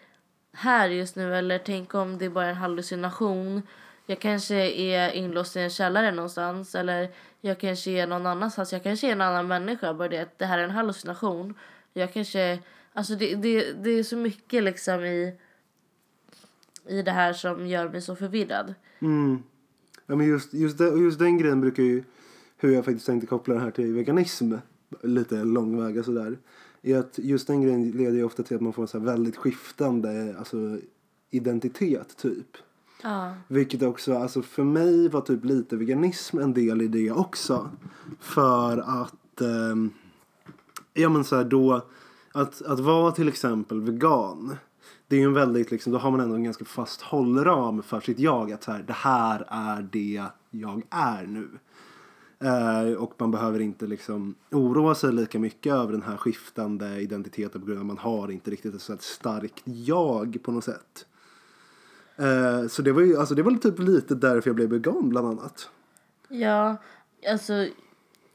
här 0.52 0.88
just 0.88 1.16
nu 1.16 1.36
eller 1.36 1.58
tänk 1.58 1.94
om 1.94 2.18
det 2.18 2.24
är 2.24 2.30
bara 2.30 2.46
en 2.46 2.56
hallucination. 2.56 3.62
Jag 4.06 4.20
kanske 4.20 4.54
är 4.70 5.10
inlåst 5.10 5.56
i 5.56 5.60
en 5.60 5.70
källare 5.70 6.10
någonstans 6.10 6.74
eller 6.74 7.10
Jag 7.40 7.60
kanske 7.60 7.90
är 7.90 8.06
någon 8.06 8.26
annanstans. 8.26 8.72
Jag 8.72 8.82
kanske 8.82 9.08
är 9.08 9.12
en 9.12 9.20
annan 9.20 9.46
människa. 9.46 9.94
Bara 9.94 10.08
det 10.08 10.18
att 10.18 10.38
det 10.38 10.46
här 10.46 10.58
är 10.58 10.64
en 10.64 10.70
hallucination. 10.70 11.54
Jag 11.92 12.12
kanske... 12.12 12.58
Alltså 12.92 13.14
det, 13.14 13.34
det, 13.34 13.72
det 13.72 13.90
är 13.90 14.02
så 14.02 14.16
mycket 14.16 14.62
liksom 14.62 15.04
i, 15.04 15.38
i 16.88 17.02
det 17.02 17.10
här 17.10 17.32
som 17.32 17.66
gör 17.66 17.88
mig 17.88 18.02
så 18.02 18.16
förvirrad. 18.16 18.74
Mm. 19.00 19.42
Ja, 20.06 20.16
men 20.16 20.26
just, 20.26 20.54
just, 20.54 20.78
det, 20.78 20.88
just 20.88 21.18
den 21.18 21.38
grejen 21.38 21.60
brukar 21.60 21.82
ju, 21.82 22.04
hur 22.56 22.70
jag 22.70 22.84
faktiskt 22.84 23.06
tänkte 23.06 23.26
koppla 23.26 23.54
det 23.54 23.60
här 23.60 23.70
till 23.70 23.94
veganism, 23.94 24.52
lite 25.02 25.44
långväga 25.44 26.02
sådär, 26.02 26.38
är 26.82 26.98
att 26.98 27.18
just 27.18 27.46
den 27.46 27.62
grejen 27.62 27.90
leder 27.90 28.16
ju 28.16 28.24
ofta 28.24 28.42
till 28.42 28.56
att 28.56 28.62
man 28.62 28.72
får 28.72 28.82
en 28.82 28.88
så 28.88 28.98
väldigt 28.98 29.36
skiftande 29.36 30.34
alltså, 30.38 30.78
identitet 31.30 32.16
typ. 32.16 32.56
Ja. 33.02 33.34
Vilket 33.48 33.82
också, 33.82 34.14
alltså 34.14 34.42
för 34.42 34.64
mig 34.64 35.08
var 35.08 35.20
typ 35.20 35.44
lite 35.44 35.76
veganism 35.76 36.38
en 36.38 36.54
del 36.54 36.82
i 36.82 36.88
det 36.88 37.10
också. 37.10 37.70
För 38.20 38.78
att, 39.02 39.40
ehm, 39.40 39.90
ja 40.94 41.08
men 41.08 41.24
så 41.24 41.36
här 41.36 41.44
då, 41.44 41.82
att, 42.32 42.62
att 42.62 42.80
vara 42.80 43.12
till 43.12 43.28
exempel 43.28 43.80
vegan. 43.80 44.56
Det 45.08 45.16
är 45.16 45.20
ju 45.20 45.26
en 45.26 45.34
väldigt, 45.34 45.70
liksom, 45.70 45.92
då 45.92 45.98
har 45.98 46.10
man 46.10 46.20
ändå 46.20 46.34
en 46.34 46.44
ganska 46.44 46.64
fast 46.64 47.02
hållram 47.02 47.82
för 47.82 48.00
sitt 48.00 48.18
jag. 48.18 48.52
Att 48.52 48.62
så 48.62 48.72
här, 48.72 48.82
det 48.82 48.92
här 48.92 49.46
är 49.48 49.88
det 49.92 50.22
jag 50.50 50.82
är 50.90 51.26
nu. 51.26 51.48
Eh, 52.38 52.92
och 52.92 53.14
man 53.18 53.30
behöver 53.30 53.60
inte 53.60 53.86
liksom 53.86 54.34
oroa 54.50 54.94
sig 54.94 55.12
lika 55.12 55.38
mycket 55.38 55.72
över 55.72 55.92
den 55.92 56.02
här 56.02 56.16
skiftande 56.16 57.00
identiteten 57.00 57.60
på 57.60 57.66
grund 57.66 57.78
av 57.78 57.82
att 57.82 57.86
man 57.86 57.98
har 57.98 58.30
inte 58.30 58.50
riktigt 58.50 58.74
ett 58.74 58.82
så 58.82 58.92
här 58.92 59.00
starkt 59.00 59.62
jag 59.64 60.38
på 60.42 60.52
något 60.52 60.64
sätt. 60.64 61.06
Eh, 62.16 62.66
så 62.68 62.82
det 62.82 62.92
var 62.92 63.02
ju, 63.02 63.16
alltså 63.16 63.34
det 63.34 63.42
var 63.42 63.52
typ 63.52 63.78
lite 63.78 64.14
därför 64.14 64.48
jag 64.48 64.56
blev 64.56 64.70
vegan 64.70 65.08
bland 65.08 65.28
annat. 65.28 65.70
Ja, 66.28 66.76
alltså... 67.30 67.68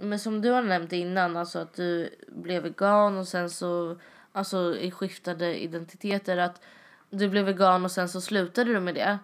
Men 0.02 0.20
som 0.20 0.42
du 0.42 0.52
har 0.52 0.62
nämnt 0.62 0.94
innan, 0.94 1.38
alltså 1.38 1.60
att 1.60 1.74
du 1.74 2.10
blev 2.28 2.64
vegan 2.64 3.18
och 3.18 3.28
sen 3.28 3.50
så... 3.50 3.98
Alltså 4.40 4.76
i 4.76 4.92
skiftade 4.92 5.64
identiteter. 5.64 6.38
Att 6.38 6.62
du 7.10 7.30
blev 7.30 7.46
vegan 7.46 7.86
och 7.86 7.92
sen 7.92 8.10
så 8.10 8.22
slutade 8.22 8.74
du 8.74 8.80
med 8.80 8.96
det. 8.96 9.20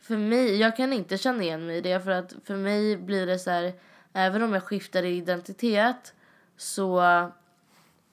För 0.00 0.16
mig, 0.16 0.56
jag 0.56 0.76
kan 0.76 0.92
inte 0.92 1.18
känna 1.18 1.42
igen 1.42 1.66
mig 1.66 1.76
i 1.76 1.80
det. 1.80 2.00
För 2.00 2.10
att 2.10 2.34
för 2.44 2.56
mig 2.56 2.96
blir 2.96 3.26
det 3.26 3.38
så 3.38 3.50
här... 3.50 3.72
Även 4.12 4.42
om 4.42 4.52
jag 4.52 4.62
skiftar 4.62 5.02
identitet 5.04 6.14
så, 6.56 7.02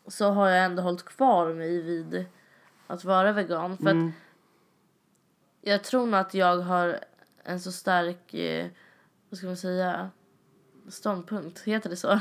så 0.07 0.31
har 0.31 0.49
jag 0.49 0.65
ändå 0.65 0.83
hållit 0.83 1.05
kvar 1.05 1.53
mig 1.53 1.81
vid 1.81 2.25
att 2.87 3.03
vara 3.03 3.31
vegan. 3.31 3.77
För 3.77 3.89
att 3.89 4.13
jag 5.61 5.83
tror 5.83 6.05
nog 6.05 6.19
att 6.19 6.33
jag 6.33 6.57
har 6.57 6.99
en 7.43 7.59
så 7.59 7.71
stark, 7.71 8.33
eh, 8.33 8.67
vad 9.29 9.37
ska 9.37 9.47
man 9.47 9.57
säga, 9.57 10.09
ståndpunkt. 10.89 11.59
Heter 11.59 11.89
det 11.89 11.95
så? 11.95 12.07
Ja, 12.07 12.19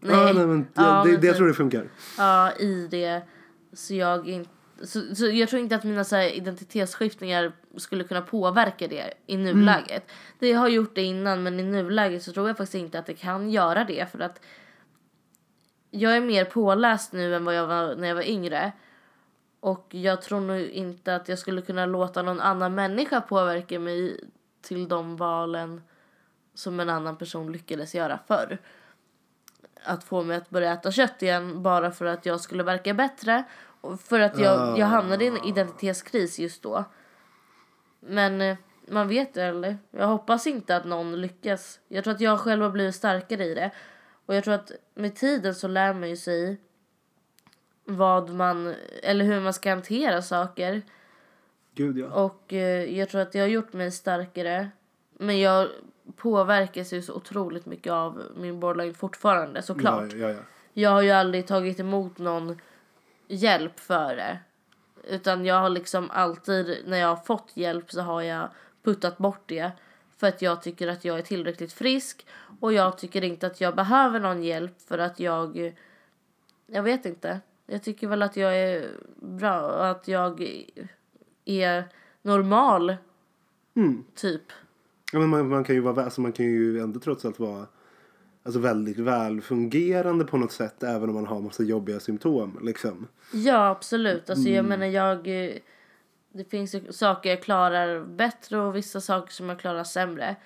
nej, 0.00 0.34
men, 0.34 0.66
Ja, 0.74 0.82
det, 1.04 1.12
men 1.12 1.20
det, 1.20 1.26
jag 1.26 1.34
typ. 1.34 1.36
tror 1.36 1.48
det 1.48 1.54
funkar. 1.54 1.88
Ja, 2.18 2.52
i 2.52 2.88
det. 2.90 3.22
Så 3.72 3.94
jag 3.94 4.28
inte... 4.28 4.50
Så, 4.82 5.14
så 5.14 5.26
jag 5.26 5.48
tror 5.48 5.62
inte 5.62 5.76
att 5.76 5.84
mina 5.84 6.04
så 6.04 6.16
här, 6.16 6.28
identitetsskiftningar 6.28 7.52
skulle 7.76 8.04
kunna 8.04 8.20
påverka 8.20 8.88
det 8.88 9.14
i 9.26 9.36
nuläget. 9.36 10.10
Det 10.38 10.52
har 10.52 10.68
gjort 10.68 10.94
det 10.94 11.02
innan 11.02 11.42
men 11.42 11.60
i 11.60 11.62
nuläget 11.62 12.22
så 12.22 12.32
tror 12.32 12.48
jag 12.48 12.56
faktiskt 12.56 12.74
inte 12.74 12.98
att 12.98 13.06
det 13.06 13.14
kan 13.14 13.50
göra 13.50 13.84
det 13.84 14.10
för 14.10 14.20
att 14.20 14.40
jag 15.90 16.16
är 16.16 16.20
mer 16.20 16.44
påläst 16.44 17.12
nu 17.12 17.34
än 17.34 17.44
vad 17.44 17.54
jag 17.54 17.66
var 17.66 17.94
när 17.94 18.08
jag 18.08 18.14
var 18.14 18.28
yngre. 18.28 18.72
Och 19.60 19.86
jag 19.90 20.22
tror 20.22 20.40
nog 20.40 20.60
inte 20.60 21.14
att 21.14 21.28
jag 21.28 21.38
skulle 21.38 21.62
kunna 21.62 21.86
låta 21.86 22.22
någon 22.22 22.40
annan 22.40 22.74
människa 22.74 23.20
påverka 23.20 23.78
mig 23.78 24.20
till 24.60 24.88
de 24.88 25.16
valen 25.16 25.82
som 26.54 26.80
en 26.80 26.90
annan 26.90 27.16
person 27.16 27.52
lyckades 27.52 27.94
göra 27.94 28.18
förr. 28.26 28.58
Att 29.84 30.04
få 30.04 30.22
mig 30.22 30.36
att 30.36 30.50
börja 30.50 30.72
äta 30.72 30.90
kött 30.90 31.22
igen 31.22 31.62
bara 31.62 31.90
för 31.90 32.04
att 32.04 32.26
jag 32.26 32.40
skulle 32.40 32.62
verka 32.62 32.94
bättre. 32.94 33.44
Och 33.80 34.00
för 34.00 34.20
att 34.20 34.38
jag, 34.38 34.78
jag 34.78 34.86
hamnade 34.86 35.24
i 35.24 35.28
en 35.28 35.44
identitetskris 35.44 36.38
just 36.38 36.62
då. 36.62 36.84
Men 38.00 38.40
eh, 38.40 38.56
man 38.88 39.08
vet 39.08 39.36
eller? 39.36 39.78
Jag 39.90 40.06
hoppas 40.06 40.46
inte 40.46 40.76
att 40.76 40.84
någon 40.84 41.20
lyckas. 41.20 41.80
Jag 41.88 42.04
tror 42.04 42.14
att 42.14 42.20
jag 42.20 42.40
själv 42.40 42.62
har 42.62 42.70
blivit 42.70 42.94
starkare 42.94 43.44
i 43.44 43.54
det. 43.54 43.70
Och 44.26 44.34
jag 44.34 44.44
tror 44.44 44.54
att 44.54 44.72
med 44.94 45.14
tiden 45.14 45.54
så 45.54 45.68
lär 45.68 45.94
man 45.94 46.08
ju 46.08 46.16
sig 46.16 46.60
vad 47.84 48.30
man, 48.30 48.74
eller 49.02 49.24
hur 49.24 49.40
man 49.40 49.52
ska 49.52 49.70
hantera 49.70 50.22
saker. 50.22 50.82
Gud 51.74 51.98
ja. 51.98 52.06
Och 52.06 52.52
eh, 52.52 52.98
jag 52.98 53.08
tror 53.08 53.20
att 53.20 53.32
det 53.32 53.38
har 53.40 53.46
gjort 53.46 53.72
mig 53.72 53.90
starkare. 53.90 54.68
Men 55.18 55.40
jag 55.40 55.68
påverkas 56.16 56.92
ju 56.92 57.02
så 57.02 57.14
otroligt 57.14 57.66
mycket 57.66 57.92
av 57.92 58.22
min 58.36 58.60
borderline 58.60 58.94
fortfarande 58.94 59.62
såklart. 59.62 60.12
Ja, 60.12 60.18
ja, 60.18 60.30
ja. 60.30 60.40
Jag 60.72 60.90
har 60.90 61.02
ju 61.02 61.10
aldrig 61.10 61.46
tagit 61.46 61.80
emot 61.80 62.18
någon 62.18 62.60
hjälp 63.28 63.80
för 63.80 64.16
det. 64.16 64.38
Utan 65.04 65.44
jag 65.44 65.60
har 65.60 65.70
liksom 65.70 66.10
alltid, 66.10 66.78
när 66.86 66.98
jag 66.98 67.08
har 67.08 67.16
fått 67.16 67.50
hjälp 67.54 67.92
så 67.92 68.00
har 68.00 68.22
jag 68.22 68.48
puttat 68.82 69.18
bort 69.18 69.42
det. 69.46 69.70
För 70.16 70.26
att 70.26 70.42
jag 70.42 70.62
tycker 70.62 70.88
att 70.88 71.04
jag 71.04 71.18
är 71.18 71.22
tillräckligt 71.22 71.72
frisk. 71.72 72.26
Och 72.60 72.72
jag 72.72 72.98
tycker 72.98 73.24
inte 73.24 73.46
att 73.46 73.60
jag 73.60 73.76
behöver 73.76 74.20
någon 74.20 74.42
hjälp 74.42 74.80
för 74.80 74.98
att 74.98 75.20
jag... 75.20 75.76
Jag 76.66 76.82
vet 76.82 77.06
inte. 77.06 77.40
Jag 77.66 77.82
tycker 77.82 78.06
väl 78.06 78.22
att 78.22 78.36
jag 78.36 78.56
är 78.56 78.90
bra 79.16 79.84
att 79.84 80.08
jag 80.08 80.48
är 81.44 81.84
normal. 82.22 82.96
Typ. 84.14 84.42
Ja, 85.12 85.18
men 85.18 85.28
man, 85.28 85.48
man 85.48 85.64
kan 85.64 85.74
ju 85.74 85.80
vara, 85.80 86.04
alltså 86.04 86.20
man 86.20 86.32
kan 86.32 86.46
ju 86.46 86.80
ändå 86.80 87.00
trots 87.00 87.24
allt 87.24 87.38
vara 87.38 87.66
alltså 88.44 88.60
väldigt 88.60 88.98
välfungerande 88.98 90.24
på 90.24 90.36
något 90.36 90.52
sätt 90.52 90.82
även 90.82 91.08
om 91.08 91.14
man 91.14 91.26
har 91.26 91.40
massa 91.40 91.62
jobbiga 91.62 92.00
symptom 92.00 92.58
liksom. 92.62 93.08
Ja, 93.32 93.68
absolut. 93.68 94.30
Alltså, 94.30 94.48
Jag 94.48 94.64
menar, 94.64 94.86
jag... 94.86 95.44
eh, 95.44 95.52
Det 96.32 96.50
finns 96.50 96.98
saker 96.98 97.30
jag 97.30 97.42
klarar 97.42 98.04
bättre 98.04 98.58
och 98.60 98.76
vissa 98.76 99.00
saker 99.00 99.32
som 99.32 99.48
jag 99.48 99.58
klarar 99.58 99.84
sämre. 99.84 100.36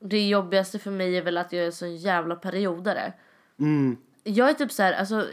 Det 0.00 0.28
jobbigaste 0.28 0.78
för 0.78 0.90
mig 0.90 1.16
är 1.16 1.22
väl 1.22 1.38
att 1.38 1.52
jag 1.52 1.62
är 1.62 1.66
en 1.66 1.72
sån 1.72 1.96
jävla 1.96 2.36
periodare. 2.36 3.12
Mm. 3.58 3.96
Jag 4.24 4.50
är 4.50 4.54
typ 4.54 4.72
så 4.72 4.82
här, 4.82 4.92
alltså... 4.92 5.26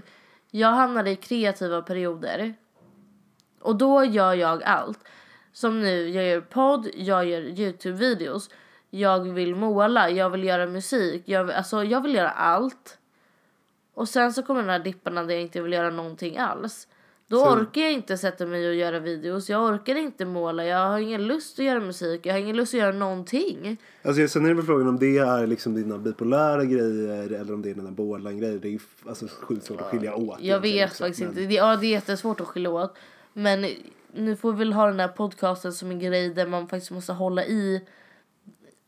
Jag 0.51 0.71
hamnade 0.71 1.11
i 1.11 1.15
kreativa 1.15 1.81
perioder. 1.81 2.53
Och 3.59 3.75
då 3.77 4.03
gör 4.03 4.33
jag 4.33 4.63
allt. 4.63 4.99
Som 5.59 5.79
nu, 5.81 6.09
jag 6.09 6.25
gör 6.25 6.41
podd, 6.41 6.87
jag 6.95 7.25
gör 7.25 7.41
Youtube-videos. 7.41 8.49
Jag 8.89 9.19
vill 9.19 9.55
måla, 9.55 10.09
jag 10.09 10.29
vill 10.29 10.43
göra 10.43 10.65
musik. 10.65 11.21
Jag 11.25 11.43
vill, 11.43 11.55
alltså, 11.55 11.83
jag 11.83 12.01
vill 12.01 12.15
göra 12.15 12.29
allt. 12.29 12.97
Och 13.93 14.09
sen 14.09 14.33
så 14.33 14.43
kommer 14.43 14.61
de 14.63 14.69
här 14.69 14.79
dipparna 14.79 15.23
där 15.23 15.33
jag 15.33 15.41
inte 15.41 15.61
vill 15.61 15.73
göra 15.73 15.89
någonting 15.89 16.37
alls. 16.37 16.87
Då 17.27 17.37
Så- 17.37 17.53
orkar 17.53 17.81
jag 17.81 17.91
inte 17.91 18.17
sätta 18.17 18.45
mig 18.45 18.67
och 18.69 18.75
göra 18.75 18.99
videos. 18.99 19.49
Jag 19.49 19.63
orkar 19.73 19.95
inte 19.95 20.25
måla. 20.25 20.65
Jag 20.65 20.87
har 20.87 20.99
ingen 20.99 21.27
lust 21.27 21.59
att 21.59 21.65
göra 21.65 21.79
musik. 21.79 22.25
Jag 22.25 22.33
har 22.33 22.39
ingen 22.39 22.55
lust 22.55 22.73
att 22.73 22.79
göra 22.79 22.91
någonting. 22.95 23.77
Alltså 24.03 24.27
sen 24.27 24.45
är 24.45 24.49
det 24.49 24.55
väl 24.55 24.65
frågan 24.65 24.87
om 24.87 24.99
det 24.99 25.17
är 25.17 25.47
liksom 25.47 25.75
dina 25.75 25.97
bipolära 25.97 26.65
grejer 26.65 27.33
eller 27.33 27.53
om 27.53 27.61
det 27.61 27.69
är 27.69 27.73
dina 27.73 27.91
borderline-grejer. 27.91 28.59
Det 28.59 28.67
är 28.73 28.79
alltså 29.07 29.27
sjukt 29.41 29.65
svårt 29.65 29.81
att 29.81 29.87
skilja 29.87 30.15
åt. 30.15 30.37
Jag 30.41 30.59
vet 30.59 30.97
faktiskt 30.97 31.19
men- 31.19 31.29
inte. 31.29 31.41
Det, 31.41 31.53
ja, 31.53 31.75
det 31.75 31.85
är 31.85 31.91
jättesvårt 31.91 32.39
att 32.41 32.47
skilja 32.47 32.69
åt. 32.69 32.97
Men 33.33 33.65
nu 34.13 34.35
får 34.35 34.53
vi 34.53 34.59
väl 34.59 34.73
ha 34.73 34.87
den 34.87 34.99
här 34.99 35.07
podcasten 35.07 35.73
som 35.73 35.91
en 35.91 35.99
grej 35.99 36.29
där 36.29 36.47
man 36.47 36.67
faktiskt 36.67 36.91
måste 36.91 37.13
hålla 37.13 37.45
i 37.45 37.81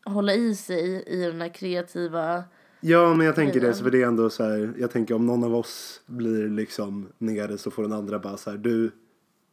hålla 0.04 0.34
i 0.34 0.54
sig 0.54 1.04
i 1.06 1.24
den 1.24 1.40
här 1.40 1.48
kreativa... 1.48 2.44
Ja 2.80 3.14
men 3.14 3.26
jag 3.26 3.34
tänker 3.34 3.60
det, 3.60 3.74
så 3.74 3.84
för 3.84 3.90
det 3.90 4.02
är 4.02 4.06
ändå 4.06 4.30
så 4.30 4.44
här, 4.44 4.74
jag 4.78 4.90
tänker 4.90 5.14
om 5.14 5.26
någon 5.26 5.44
av 5.44 5.54
oss 5.54 6.00
blir 6.06 6.48
liksom 6.48 7.08
nere 7.18 7.58
så 7.58 7.70
får 7.70 7.82
den 7.82 7.92
andra 7.92 8.18
bara 8.18 8.36
så 8.36 8.50
här, 8.50 8.56
du, 8.56 8.90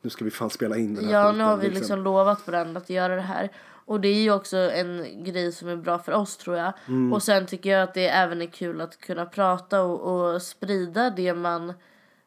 nu 0.01 0.09
ska 0.09 0.25
vi 0.25 0.31
fan 0.31 0.49
spela 0.49 0.77
in 0.77 0.95
den 0.95 1.05
här 1.05 1.13
Ja, 1.13 1.23
skiten, 1.23 1.37
nu 1.37 1.43
har 1.43 1.57
vi 1.57 1.69
liksom 1.69 2.03
lovat 2.03 2.47
varandra 2.47 2.81
att 2.81 2.89
göra 2.89 3.15
det 3.15 3.21
här. 3.21 3.49
Och 3.85 4.01
det 4.01 4.07
är 4.07 4.21
ju 4.21 4.31
också 4.31 4.57
en 4.57 5.23
grej 5.23 5.51
som 5.51 5.67
är 5.67 5.75
bra 5.75 5.99
för 5.99 6.11
oss 6.11 6.37
tror 6.37 6.57
jag. 6.57 6.73
Mm. 6.87 7.13
Och 7.13 7.23
sen 7.23 7.45
tycker 7.45 7.69
jag 7.69 7.83
att 7.83 7.93
det 7.93 8.07
även 8.07 8.41
är 8.41 8.45
kul 8.45 8.81
att 8.81 8.99
kunna 8.99 9.25
prata 9.25 9.81
och, 9.81 10.33
och 10.33 10.41
sprida 10.41 11.09
det 11.09 11.33
man... 11.33 11.73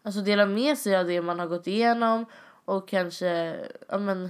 Alltså 0.05 0.21
dela 0.21 0.47
med 0.47 0.79
sig 0.79 0.97
av 0.97 1.07
det 1.07 1.23
man 1.23 1.39
har 1.39 1.47
gått 1.47 1.67
igenom. 1.67 2.25
Och 2.65 2.89
kanske, 2.89 3.57
ja 3.89 3.99
men... 3.99 4.29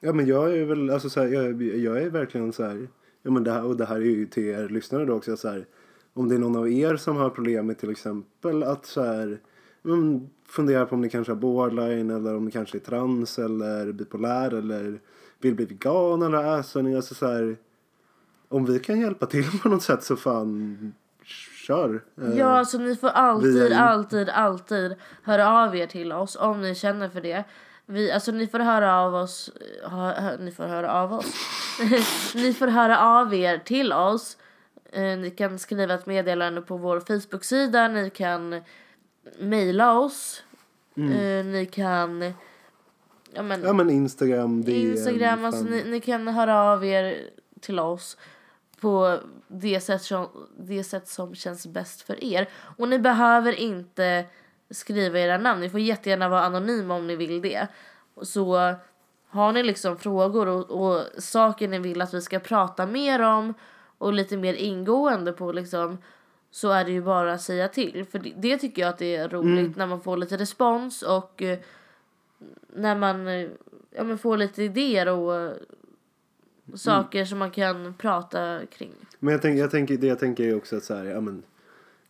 Ja 0.00 0.12
men 0.12 0.26
jag 0.26 0.56
är 0.56 0.64
väl, 0.64 0.90
alltså 0.90 1.10
så 1.10 1.20
här, 1.20 1.28
jag, 1.28 1.62
jag 1.62 2.02
är 2.02 2.10
verkligen 2.10 2.52
så 2.52 2.64
här, 2.64 2.88
ja 3.22 3.30
men 3.30 3.44
det 3.44 3.52
här, 3.52 3.64
och 3.64 3.76
det 3.76 3.84
här 3.84 3.96
är 3.96 4.00
ju 4.00 4.26
till 4.26 4.44
er 4.44 4.68
lyssnare 4.68 5.04
då 5.04 5.14
också 5.14 5.36
så 5.36 5.48
här, 5.48 5.66
om 6.14 6.28
det 6.28 6.34
är 6.34 6.38
någon 6.38 6.56
av 6.56 6.70
er 6.70 6.96
som 6.96 7.16
har 7.16 7.30
problem 7.30 7.66
med 7.66 7.78
till 7.78 7.90
exempel 7.90 8.62
att 8.62 8.86
så 8.86 9.04
här, 9.04 9.40
mm, 9.84 10.28
fundera 10.48 10.86
på 10.86 10.94
om 10.94 11.00
ni 11.00 11.10
kanske 11.10 11.32
har 11.32 11.38
borderline 11.38 12.10
eller 12.10 12.36
om 12.36 12.44
ni 12.44 12.50
kanske 12.50 12.78
är 12.78 12.80
trans 12.80 13.38
eller 13.38 13.92
bipolär 13.92 14.54
eller 14.54 15.00
vill 15.40 15.54
bli 15.54 15.64
vegan 15.64 16.22
eller 16.22 16.58
ätstörning, 16.60 16.94
alltså 16.94 17.14
så 17.14 17.26
här, 17.26 17.56
om 18.48 18.64
vi 18.64 18.78
kan 18.78 19.00
hjälpa 19.00 19.26
till 19.26 19.60
på 19.62 19.68
något 19.68 19.82
sätt 19.82 20.02
så 20.02 20.16
fan, 20.16 20.92
kör. 21.66 22.02
Eh, 22.22 22.38
Ja, 22.38 22.58
alltså 22.58 22.78
ni 22.78 22.96
får 22.96 23.08
alltid, 23.08 23.72
alltid, 23.72 24.28
alltid 24.28 24.94
höra 25.22 25.48
av 25.64 25.76
er 25.76 25.86
till 25.86 26.12
oss 26.12 26.36
om 26.36 26.62
ni 26.62 26.74
känner 26.74 27.08
för 27.08 27.20
det. 27.20 27.44
Vi, 27.86 28.12
alltså 28.12 28.32
ni 28.32 28.46
får 28.46 28.58
höra 28.58 29.00
av 29.00 29.14
oss, 29.14 29.50
hö, 29.82 30.12
hö, 30.12 30.36
ni 30.40 30.50
får 30.50 30.64
höra 30.64 30.92
av 30.92 31.12
oss. 31.12 31.34
ni 32.34 32.54
får 32.54 32.66
höra 32.66 32.98
av 33.00 33.34
er 33.34 33.58
till 33.58 33.92
oss 33.92 34.36
Eh, 34.92 35.18
ni 35.18 35.30
kan 35.30 35.58
skriva 35.58 35.94
ett 35.94 36.06
meddelande 36.06 36.62
på 36.62 36.76
vår 36.76 37.00
Facebook-sida. 37.00 37.88
Ni 37.88 38.10
kan 38.10 38.60
mejla 39.38 39.98
oss. 39.98 40.42
Eh, 40.96 41.44
ni 41.44 41.68
kan... 41.72 42.32
Ja, 43.32 43.42
men, 43.42 43.62
Ja 43.62 43.72
men 43.72 43.90
Instagram, 43.90 44.64
DM, 44.64 44.76
Instagram, 44.76 45.44
alltså 45.44 45.64
ni, 45.64 45.84
ni 45.84 46.00
kan 46.00 46.28
höra 46.28 46.62
av 46.62 46.84
er 46.84 47.30
till 47.60 47.78
oss 47.78 48.16
på 48.80 49.18
det 49.48 49.80
sätt, 49.80 50.02
som, 50.02 50.28
det 50.58 50.84
sätt 50.84 51.08
som 51.08 51.34
känns 51.34 51.66
bäst 51.66 52.02
för 52.02 52.24
er. 52.24 52.48
Och 52.78 52.88
ni 52.88 52.98
behöver 52.98 53.52
inte 53.52 54.24
skriva 54.70 55.18
era 55.18 55.38
namn. 55.38 55.60
Ni 55.60 55.70
får 55.70 55.80
jättegärna 55.80 56.28
vara 56.28 56.42
anonyma 56.42 56.94
om 56.94 57.06
ni 57.06 57.16
vill 57.16 57.42
det. 57.42 57.66
Så 58.22 58.74
har 59.28 59.52
ni 59.52 59.62
liksom 59.62 59.98
frågor 59.98 60.48
och, 60.48 60.70
och 60.70 61.22
saker 61.22 61.68
ni 61.68 61.78
vill 61.78 62.00
att 62.00 62.14
vi 62.14 62.20
ska 62.20 62.38
prata 62.38 62.86
mer 62.86 63.22
om 63.22 63.54
och 63.98 64.12
lite 64.12 64.36
mer 64.36 64.54
ingående 64.54 65.32
på 65.32 65.52
liksom 65.52 65.98
så 66.50 66.70
är 66.70 66.84
det 66.84 66.90
ju 66.90 67.02
bara 67.02 67.32
att 67.32 67.42
säga 67.42 67.68
till. 67.68 68.04
För 68.04 68.18
det, 68.18 68.32
det 68.36 68.58
tycker 68.58 68.82
jag 68.82 68.88
att 68.88 68.98
det 68.98 69.16
är 69.16 69.28
roligt 69.28 69.76
när 69.76 69.86
man 69.86 70.00
får 70.00 70.16
lite 70.16 70.36
respons 70.36 71.02
och 71.02 71.42
eh, 71.42 71.58
när 72.74 72.96
man 72.96 73.28
eh, 73.28 73.48
ja, 73.90 74.04
men 74.04 74.18
får 74.18 74.36
lite 74.36 74.62
idéer 74.62 75.08
och 75.08 75.52
eh, 76.72 76.76
saker 76.76 77.24
som 77.24 77.38
man 77.38 77.50
kan 77.50 77.94
prata 77.98 78.60
kring. 78.66 78.92
Men 79.18 79.32
jag, 79.32 79.42
tänk, 79.42 79.58
jag 79.58 79.70
tänker, 79.70 79.96
det 79.96 80.06
jag 80.06 80.18
tänker 80.18 80.44
är 80.44 80.56
också 80.56 80.76
att 80.76 80.84
så 80.84 80.94
här, 80.94 81.04
ja 81.04 81.20
men 81.20 81.42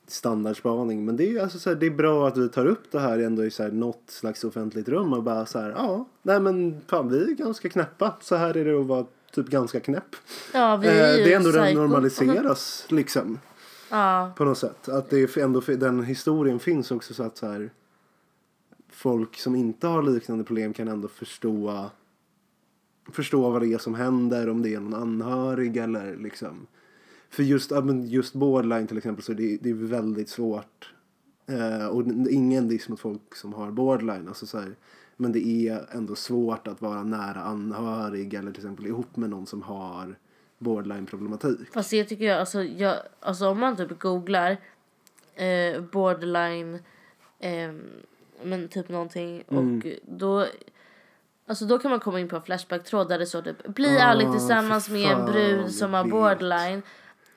standardspaning. 0.07 1.05
Men 1.05 1.17
det 1.17 1.37
är 1.37 1.43
alltså 1.43 1.59
så 1.59 1.71
här, 1.71 1.77
det 1.77 1.87
är 1.87 1.91
bra 1.91 2.29
att 2.29 2.37
vi 2.37 2.49
tar 2.49 2.67
upp 2.67 2.93
det 2.93 3.01
här 3.01 3.19
ändå 3.19 3.45
i 3.45 3.51
så 3.51 3.63
här 3.63 3.71
något 3.71 4.03
slags 4.07 4.45
offentligt 4.45 4.89
rum 4.89 5.13
och 5.13 5.23
bara 5.23 5.47
så 5.47 5.59
här, 5.59 5.71
ja, 5.71 6.09
nej 6.23 6.41
men 6.41 6.81
fan 6.87 7.09
vi 7.09 7.23
är 7.31 7.35
ganska 7.35 7.69
knäppa. 7.69 8.17
Så 8.21 8.37
här 8.37 8.57
är 8.57 8.65
det 8.65 8.81
att 8.81 8.87
vara 8.87 9.07
typ 9.33 9.47
ganska 9.49 9.81
knäpp. 9.81 10.17
Ja, 10.55 10.77
vi 10.77 10.89
Eh, 10.89 10.95
är 11.05 11.17
ju 11.19 11.25
det 11.25 11.33
är 11.33 11.37
ändå 11.37 11.51
psycho. 11.51 11.65
den 11.65 11.75
normaliseras 11.75 12.87
liksom. 12.89 13.39
Ja, 13.93 14.33
På 14.37 14.45
något 14.45 14.59
sätt. 14.59 14.89
Att 14.89 15.11
det 15.11 15.37
är 15.37 15.39
ändå, 15.39 15.61
den 15.61 16.05
historien 16.05 16.59
finns 16.59 16.91
också 16.91 17.15
så 17.15 17.23
att 17.23 17.37
så 17.37 17.47
här, 17.47 17.71
folk 18.93 19.39
som 19.39 19.55
inte 19.55 19.87
har 19.87 20.03
liknande 20.03 20.45
problem 20.45 20.73
kan 20.73 20.89
ändå 20.89 21.09
förstå 21.09 21.91
förstå 23.11 23.51
vad 23.51 23.63
det 23.63 23.73
är 23.73 23.79
som 23.79 23.95
händer, 23.95 24.49
om 24.49 24.63
det 24.63 24.75
är 24.75 24.81
någon 24.81 25.03
anhörig 25.03 25.77
eller 25.77 26.17
liksom. 26.17 26.67
För 27.31 27.43
just, 27.43 27.73
just 28.07 28.35
borderline 28.35 28.87
till 28.87 28.99
exempel 28.99 29.25
så 29.25 29.33
är 29.33 29.37
det, 29.37 29.59
det 29.61 29.71
är 29.71 29.75
väldigt 29.75 30.29
svårt. 30.29 30.95
Eh, 31.47 31.87
och 31.87 32.03
ingen 32.31 32.69
diss 32.69 32.89
mot 32.89 33.01
folk 33.01 33.35
som 33.35 33.53
har 33.53 33.71
borderline. 33.71 34.29
Alltså 34.29 34.47
så 34.47 34.59
här, 34.59 34.77
men 35.17 35.33
det 35.33 35.47
är 35.47 35.87
ändå 35.91 36.15
svårt 36.15 36.69
att 36.69 36.81
vara 36.83 37.03
nära 37.03 37.41
anhörig 37.41 38.35
eller 38.35 38.53
till 38.53 38.61
exempel 38.61 38.87
ihop 38.87 39.17
med 39.17 39.31
någon 39.31 39.47
som 39.47 39.63
har 39.63 40.17
borderline-problematik. 40.59 41.73
fast 41.73 41.91
det 41.91 42.05
tycker 42.05 42.25
jag, 42.25 42.41
alltså, 42.41 42.63
jag, 42.63 42.97
alltså 43.21 43.49
om 43.49 43.59
man 43.59 43.77
typ 43.77 43.99
googlar 43.99 44.57
eh, 45.35 45.83
borderline, 45.93 46.75
eh, 47.39 47.73
men 48.45 48.69
typ 48.69 48.89
någonting 48.89 49.43
Mm. 49.49 49.79
och 49.79 49.87
då 50.19 50.47
Alltså 51.51 51.65
då 51.65 51.79
kan 51.79 51.91
man 51.91 52.01
komma 52.01 52.21
in 52.21 52.29
på 52.29 52.37
en 52.37 52.43
Flashback-tråd 52.43 53.09
där 53.09 53.19
det 53.19 53.27
står 53.27 53.43
typ 53.43 53.67
Bli 53.67 53.99
Ah, 53.99 54.05
aldrig 54.05 54.33
tillsammans 54.33 54.89
med 54.89 55.13
en 55.13 55.27
brud 55.27 55.71
som 55.71 55.95
har 55.95 56.05
borderline 56.05 56.83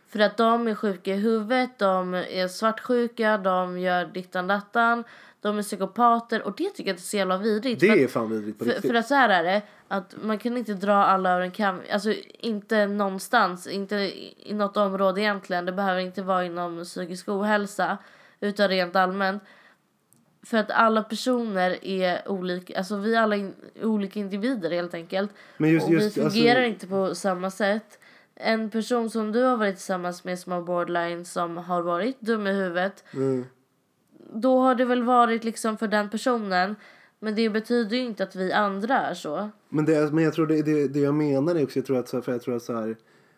För 0.09 0.19
att 0.19 0.37
de 0.37 0.67
är 0.67 0.75
sjuka 0.75 1.13
i 1.13 1.17
huvudet, 1.17 1.79
de 1.79 2.13
är 2.13 2.47
svartsjuka, 2.47 3.37
de 3.37 3.79
gör 3.79 4.05
dittan 4.05 4.47
dattan 4.47 5.03
De 5.41 5.57
är 5.57 5.61
psykopater 5.61 6.41
och 6.41 6.53
det 6.57 6.69
tycker 6.69 6.89
jag 6.89 6.97
är 6.97 7.01
så 7.01 7.17
jävla 7.17 7.37
vidrigt 7.37 7.81
Det 7.81 8.03
är 8.03 8.07
fan 8.07 8.29
vidrigt 8.29 8.59
på 8.59 8.65
För, 8.65 8.71
riktigt. 8.71 8.91
för 8.91 8.95
att 8.95 9.07
så 9.07 9.15
här 9.15 9.29
är 9.29 9.43
det, 9.43 9.61
att 9.87 10.15
man 10.21 10.37
kan 10.37 10.57
inte 10.57 10.73
dra 10.73 10.93
alla 10.93 11.31
över 11.31 11.41
en 11.41 11.51
kam. 11.51 11.81
Alltså 11.91 12.13
inte 12.39 12.85
någonstans, 12.85 13.67
inte 13.67 13.95
i 13.95 14.33
i 14.45 14.53
något 14.53 14.77
område 14.77 15.21
egentligen. 15.21 15.65
Det 15.65 15.71
behöver 15.71 16.01
inte 16.01 16.21
vara 16.21 16.45
inom 16.45 16.83
psykisk 16.83 17.29
ohälsa, 17.29 17.97
utan 18.39 18.67
rent 18.67 18.95
allmänt. 18.95 19.43
För 20.45 20.57
att 20.57 20.71
alla 20.71 21.03
personer 21.03 21.85
är 21.85 22.27
olika, 22.31 22.77
alltså 22.77 22.97
vi 22.97 23.15
alla 23.15 23.35
in, 23.35 23.53
olika 23.81 24.19
individer 24.19 24.71
helt 24.71 24.93
enkelt. 24.93 25.31
Men 25.57 25.69
just- 25.69 25.85
och 25.87 25.93
just, 25.93 26.17
vi 26.17 26.21
alltså- 26.21 26.37
fungerar 26.39 26.61
inte 26.61 26.87
på 26.87 27.15
samma 27.15 27.51
sätt. 27.51 27.99
En 28.35 28.69
person 28.69 29.09
som 29.09 29.31
du 29.31 29.43
har 29.43 29.57
varit 29.57 29.75
tillsammans 29.75 30.23
med 30.23 30.39
som 30.39 30.51
har 30.51 30.61
borderline, 30.61 31.25
som 31.25 31.57
har 31.57 31.81
varit 31.81 32.21
dum 32.21 32.47
i 32.47 32.51
huvudet. 32.51 33.03
Mm. 33.13 33.45
Då 34.33 34.59
har 34.59 34.75
det 34.75 34.85
väl 34.85 35.03
varit 35.03 35.43
liksom 35.43 35.77
för 35.77 35.87
den 35.87 36.09
personen. 36.09 36.75
Men 37.19 37.35
det 37.35 37.49
betyder 37.49 37.97
ju 37.97 38.03
inte 38.03 38.23
att 38.23 38.35
vi 38.35 38.51
andra 38.51 38.99
är 38.99 39.13
så. 39.13 39.49
Men, 39.69 39.85
det, 39.85 40.13
men 40.13 40.23
jag 40.23 40.33
tror 40.33 40.47
det, 40.47 40.61
det, 40.61 40.87
det 40.87 40.99
jag 40.99 41.13
menar 41.13 41.55
är 41.55 41.63
också, 41.63 41.79
jag 41.79 41.85
tror 41.85 41.97
att, 41.99 42.07
så 42.09 42.17
här- 42.17 42.21
för 42.21 42.31
jag 42.31 42.41
tror 42.41 42.55
att 42.55 42.63
så 42.63 42.73
här, 42.73 42.95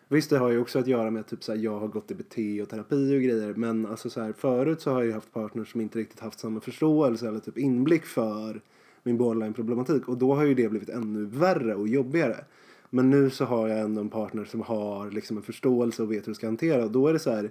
visst 0.08 0.30
det 0.30 0.38
har 0.38 0.50
ju 0.50 0.58
också 0.60 0.78
att 0.78 0.86
göra 0.86 1.10
med 1.10 1.26
typ 1.26 1.44
så 1.44 1.52
här, 1.52 1.58
jag 1.58 1.78
har 1.80 1.88
gått 1.88 2.10
i 2.10 2.14
BT 2.14 2.62
och 2.62 2.68
terapi 2.68 3.16
och 3.16 3.22
grejer, 3.22 3.54
men 3.54 3.86
alltså 3.86 4.10
så 4.10 4.20
här, 4.20 4.32
förut 4.32 4.80
så 4.80 4.90
har 4.90 4.98
jag 4.98 5.06
ju 5.06 5.12
haft 5.12 5.32
partners 5.32 5.72
som 5.72 5.80
inte 5.80 5.98
riktigt 5.98 6.20
haft 6.20 6.40
samma 6.40 6.60
förståelse 6.60 7.28
eller 7.28 7.38
typ 7.38 7.58
inblick 7.58 8.04
för 8.04 8.60
min 9.02 9.16
borderline-problematik 9.18 10.08
och 10.08 10.18
då 10.18 10.34
har 10.34 10.44
ju 10.44 10.54
det 10.54 10.68
blivit 10.68 10.88
ännu 10.88 11.24
värre 11.24 11.74
och 11.74 11.88
jobbigare. 11.88 12.44
Men 12.90 13.10
nu 13.10 13.30
så 13.30 13.44
har 13.44 13.68
jag 13.68 13.78
ändå 13.78 14.00
en 14.00 14.08
partner 14.08 14.44
som 14.44 14.60
har 14.60 15.10
liksom 15.10 15.36
en 15.36 15.42
förståelse 15.42 16.02
och 16.02 16.12
vet 16.12 16.26
hur 16.26 16.32
det 16.32 16.36
ska 16.36 16.46
hantera 16.46 16.84
och 16.84 16.90
då 16.90 17.08
är 17.08 17.12
det 17.12 17.18
så 17.18 17.30
här, 17.30 17.50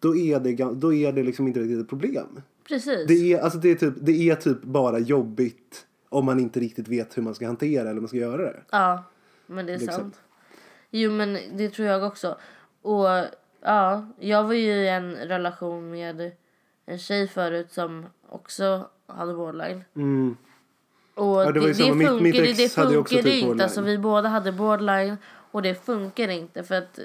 då 0.00 0.16
är 0.16 0.40
det, 0.40 0.74
då 0.74 0.94
är 0.94 1.12
det 1.12 1.22
liksom 1.22 1.46
inte 1.46 1.60
riktigt 1.60 1.80
ett 1.80 1.88
problem. 1.88 2.40
Precis. 2.68 3.06
Det 3.08 3.32
är, 3.32 3.40
alltså 3.40 3.58
det, 3.58 3.68
är 3.70 3.74
typ, 3.74 3.94
det 4.00 4.12
är 4.12 4.34
typ 4.34 4.62
bara 4.62 4.98
jobbigt 4.98 5.86
om 6.08 6.24
man 6.24 6.40
inte 6.40 6.60
riktigt 6.60 6.88
vet 6.88 7.16
hur 7.16 7.22
man 7.22 7.34
ska 7.34 7.46
hantera 7.46 7.80
eller 7.82 7.94
hur 7.94 8.00
man 8.00 8.08
ska 8.08 8.16
göra 8.16 8.42
det. 8.42 8.60
Ja, 8.70 9.04
men 9.46 9.66
det 9.66 9.72
är 9.74 9.78
Liksom. 9.78 10.02
sant. 10.02 10.20
Jo, 10.90 11.10
men 11.10 11.38
det 11.56 11.68
tror 11.70 11.88
jag 11.88 12.02
också. 12.02 12.38
Och 12.82 13.08
ja, 13.60 14.06
jag 14.18 14.44
var 14.44 14.54
ju 14.54 14.72
i 14.72 14.88
en 14.88 15.14
relation 15.16 15.90
med 15.90 16.32
en 16.86 16.98
tjej 16.98 17.28
förut 17.28 17.72
som 17.72 18.06
också 18.28 18.88
hade 19.06 19.34
borderline. 19.34 19.84
Mm. 19.94 20.36
Och 21.14 21.26
Ja, 21.26 21.52
det, 21.52 21.60
det 21.60 21.72
det. 21.72 21.94
Mitt- 21.94 22.22
mitt 22.22 22.34
det, 22.34 22.50
ex 22.50 22.74
det 22.74 22.82
hade 22.82 22.96
också 22.98 23.14
typ 23.14 23.26
inte. 23.26 23.64
Alltså, 23.64 23.80
vi 23.80 23.98
båda 23.98 24.28
hade 24.28 24.52
borderline 24.52 25.16
och 25.50 25.62
det 25.62 25.84
funkar 25.84 26.28
inte 26.28 26.62
för 26.62 26.74
att 26.74 26.98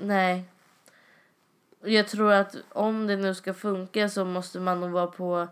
nej. 0.00 0.44
Jag 1.82 2.08
tror 2.08 2.32
att 2.32 2.56
om 2.68 3.06
det 3.06 3.16
nu 3.16 3.34
ska 3.34 3.54
funka 3.54 4.08
så 4.08 4.24
måste 4.24 4.60
man 4.60 4.80
nog 4.80 4.90
vara 4.90 5.06
på 5.06 5.48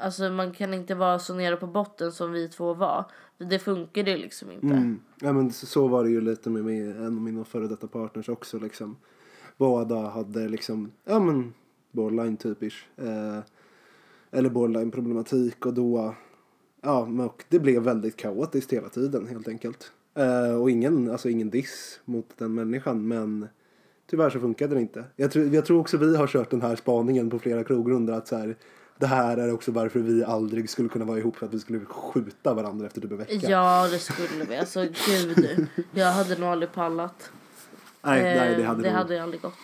Alltså 0.00 0.30
man 0.30 0.52
kan 0.52 0.74
inte 0.74 0.94
vara 0.94 1.18
så 1.18 1.34
nere 1.34 1.56
på 1.56 1.66
botten 1.66 2.12
som 2.12 2.32
vi 2.32 2.48
två 2.48 2.74
var. 2.74 3.04
Det 3.38 3.58
funkar 3.58 4.04
ju 4.04 4.16
liksom 4.16 4.50
inte. 4.50 4.66
Mm. 4.66 5.00
Ja, 5.20 5.32
men 5.32 5.52
så- 5.52 5.88
var 5.88 6.04
det 6.04 6.10
ju 6.10 6.20
lite 6.20 6.50
med 6.50 6.64
mig, 6.64 6.80
en 6.80 7.04
av 7.06 7.12
mina 7.12 7.44
före 7.44 7.66
detta 7.66 7.86
partners 7.86 8.28
också. 8.28 8.58
Liksom. 8.58 8.96
Båda 9.56 10.08
hade 10.08 10.48
liksom, 10.48 10.92
ja 11.04 11.20
men 11.20 11.54
borderline 11.92 12.36
typisch. 12.36 12.88
Eh, 12.96 13.38
eller 14.30 14.50
borderline 14.50 14.90
problematik 14.90 15.66
och 15.66 15.74
då, 15.74 16.14
ja 16.80 17.06
men 17.06 17.26
och 17.26 17.44
det 17.48 17.58
blev 17.58 17.82
väldigt 17.82 18.16
kaotiskt 18.16 18.72
hela 18.72 18.88
tiden 18.88 19.26
helt 19.26 19.48
enkelt. 19.48 19.92
Eh, 20.14 20.60
och 20.60 20.70
ingen, 20.70 21.10
alltså 21.10 21.28
ingen 21.28 21.50
diss 21.50 22.00
mot 22.04 22.28
den 22.38 22.54
människan 22.54 23.08
men 23.08 23.48
tyvärr 24.10 24.30
så 24.30 24.40
funkade 24.40 24.74
det 24.74 24.80
inte. 24.80 25.04
Jag 25.16 25.30
tror, 25.30 25.46
jag 25.54 25.64
tror 25.64 25.80
också 25.80 25.96
vi 25.96 26.16
har 26.16 26.26
kört 26.26 26.50
den 26.50 26.62
här 26.62 26.76
spaningen 26.76 27.30
på 27.30 27.38
flera 27.38 27.64
krogrundor 27.64 28.14
att 28.14 28.28
så 28.28 28.36
här, 28.36 28.56
det 29.00 29.06
här 29.06 29.36
är 29.36 29.52
också 29.54 29.72
varför 29.72 30.00
vi 30.00 30.24
aldrig 30.24 30.70
skulle 30.70 30.88
kunna 30.88 31.04
vara 31.04 31.18
ihop 31.18 31.36
för 31.36 31.46
att 31.46 31.54
vi 31.54 31.58
skulle 31.60 31.84
skjuta 31.84 32.54
varandra 32.54 32.86
efter 32.86 33.00
typ 33.00 33.10
en 33.10 33.16
vecka. 33.16 33.34
Ja, 33.50 33.88
det 33.90 33.98
skulle 33.98 34.44
vi. 34.48 34.56
Alltså 34.56 34.80
gud. 35.08 35.66
Jag 35.92 36.12
hade 36.12 36.36
nog 36.38 36.48
aldrig 36.48 36.72
pallat. 36.72 37.30
Nej, 38.02 38.22
nej, 38.22 38.54
det 38.56 38.62
Eh, 38.62 38.68
hade 38.68 38.82
det 38.82 38.88
nog- 38.88 38.98
hade 38.98 39.22
aldrig 39.22 39.42
gått. 39.42 39.54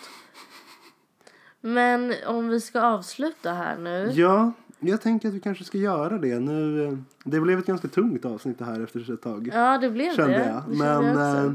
Men 1.61 2.13
om 2.27 2.49
vi 2.49 2.61
ska 2.61 2.81
avsluta 2.81 3.53
här 3.53 3.77
nu. 3.77 4.11
Ja, 4.13 4.51
jag 4.79 5.01
tänker 5.01 5.27
att 5.27 5.33
vi 5.33 5.39
kanske 5.39 5.63
ska 5.63 5.77
göra 5.77 6.17
det. 6.17 6.39
Nu, 6.39 6.85
eh, 6.85 6.97
det 7.23 7.39
blev 7.39 7.59
ett 7.59 7.65
ganska 7.65 7.87
tungt 7.87 8.25
avsnitt 8.25 8.59
det 8.59 8.65
här 8.65 8.83
efter 8.83 9.13
ett 9.13 9.21
tag. 9.21 9.51
Ja, 9.53 9.77
det 9.77 9.89
blev 9.89 10.15
kände 10.15 10.33
det. 10.37 10.45
jag. 10.45 10.63
Det 10.67 10.77
Men, 10.77 11.03
kände 11.03 11.21
jag 11.21 11.45
eh, 11.45 11.51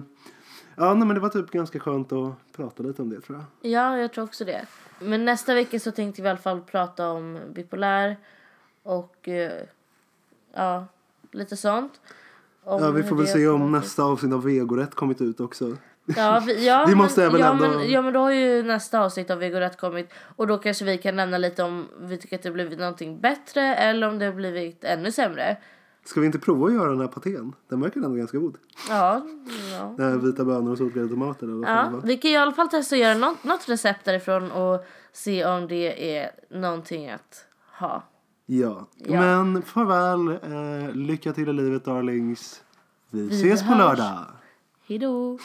ja, 0.77 0.95
nej, 0.95 1.07
men 1.07 1.15
det 1.15 1.21
var 1.21 1.29
typ 1.29 1.50
ganska 1.50 1.81
skönt 1.81 2.13
att 2.13 2.33
prata 2.57 2.83
lite 2.83 3.02
om 3.02 3.11
det 3.11 3.21
tror 3.21 3.38
jag. 3.38 3.71
Ja, 3.73 3.96
jag 3.98 4.13
tror 4.13 4.25
också 4.25 4.44
det. 4.44 4.67
Men 5.03 5.25
nästa 5.25 5.55
vecka 5.55 5.81
så 5.81 5.90
tänkte 5.90 6.23
vi 6.23 6.27
i 6.29 6.31
alla 6.31 6.38
fall 6.38 6.61
prata 6.61 7.09
om 7.09 7.38
bipolär 7.55 8.17
och 8.83 9.29
eh, 9.29 9.63
ja, 10.55 10.87
lite 11.33 11.57
sånt. 11.57 12.00
Om 12.65 12.83
Ja, 12.83 12.90
vi 12.90 13.03
får 13.03 13.17
väl 13.17 13.27
se 13.27 13.48
om 13.48 13.73
nästa 13.73 14.03
avsnitt 14.03 14.33
av 14.33 14.44
Vegorätt 14.44 14.94
kommit 14.94 15.21
ut 15.21 15.40
också. 15.40 15.77
Ja, 16.17 16.42
vi, 16.46 16.67
ja, 16.67 16.85
Vi 16.88 16.94
måste 16.94 17.21
men, 17.21 17.29
även 17.31 17.40
ja, 17.40 17.50
ändå- 17.53 17.79
men, 17.79 17.90
ja, 17.90 18.03
men 18.03 18.13
då 18.13 18.21
har 18.21 18.31
ju 18.31 18.63
nästa 18.63 19.00
avsnitt 19.00 19.31
av 19.31 19.38
Vegorätt 19.38 19.81
kommit 19.81 20.13
och 20.37 20.46
då 20.46 20.59
kanske 20.59 20.85
vi 20.85 20.98
kan 20.98 21.17
nämna 21.17 21.38
lite 21.38 21.63
om 21.63 21.88
vi 22.00 22.19
tycker 22.19 22.37
att 22.37 22.42
det 22.42 22.50
blivit 22.50 22.79
någonting 22.79 23.21
bättre 23.21 23.75
eller 23.75 24.09
om 24.09 24.19
det 24.19 24.25
har 24.27 24.33
blivit 24.33 24.85
ännu 24.85 25.13
sämre. 25.13 25.57
Ska 26.05 26.21
vi 26.21 26.27
inte 26.27 26.38
prova 26.38 26.67
att 26.67 26.73
göra 26.75 26.90
den 26.90 27.00
här 27.00 27.09
patén? 27.09 27.55
Den 27.69 27.81
verkar 27.81 28.00
ändå 28.00 28.17
ganska 28.17 28.38
god. 28.38 28.57
Ja, 28.88 29.23
ja. 29.73 29.94
Den 29.96 30.11
här 30.13 30.19
vita 30.19 30.44
bönor 30.44 30.73
och 30.73 30.79
solgrädde 30.79 31.09
tomater. 31.09 31.46
Eller 31.46 31.55
vad 31.57 31.67
fan 31.67 31.77
det 31.77 31.90
Ja, 31.96 32.00
var. 32.00 32.07
vi 32.07 32.17
kan 32.17 32.31
i 32.31 32.37
alla 32.37 32.53
fall 32.53 32.69
testa 32.69 32.94
att 32.96 33.00
göra 33.00 33.19
något, 33.19 33.44
något 33.44 33.69
recept 33.69 34.05
därifrån 34.05 34.50
och 34.50 34.85
se 35.13 35.44
om 35.44 35.69
det 35.69 36.17
är 36.19 36.31
någonting 36.50 37.11
att 37.11 37.44
ha. 37.79 38.03
Ja. 38.46 38.87
Ja. 38.96 39.21
men 39.21 39.63
farväl. 39.63 40.29
Eh, 40.29 40.94
lycka 40.94 41.33
till 41.33 41.48
i 41.48 41.53
livet 41.53 41.85
darlings. 41.85 42.63
Vi, 43.11 43.29
Vi 43.29 43.35
ses 43.37 43.61
på 43.63 43.67
hörs. 43.69 43.79
lördag. 43.79 44.19
Hejdå! 44.88 45.38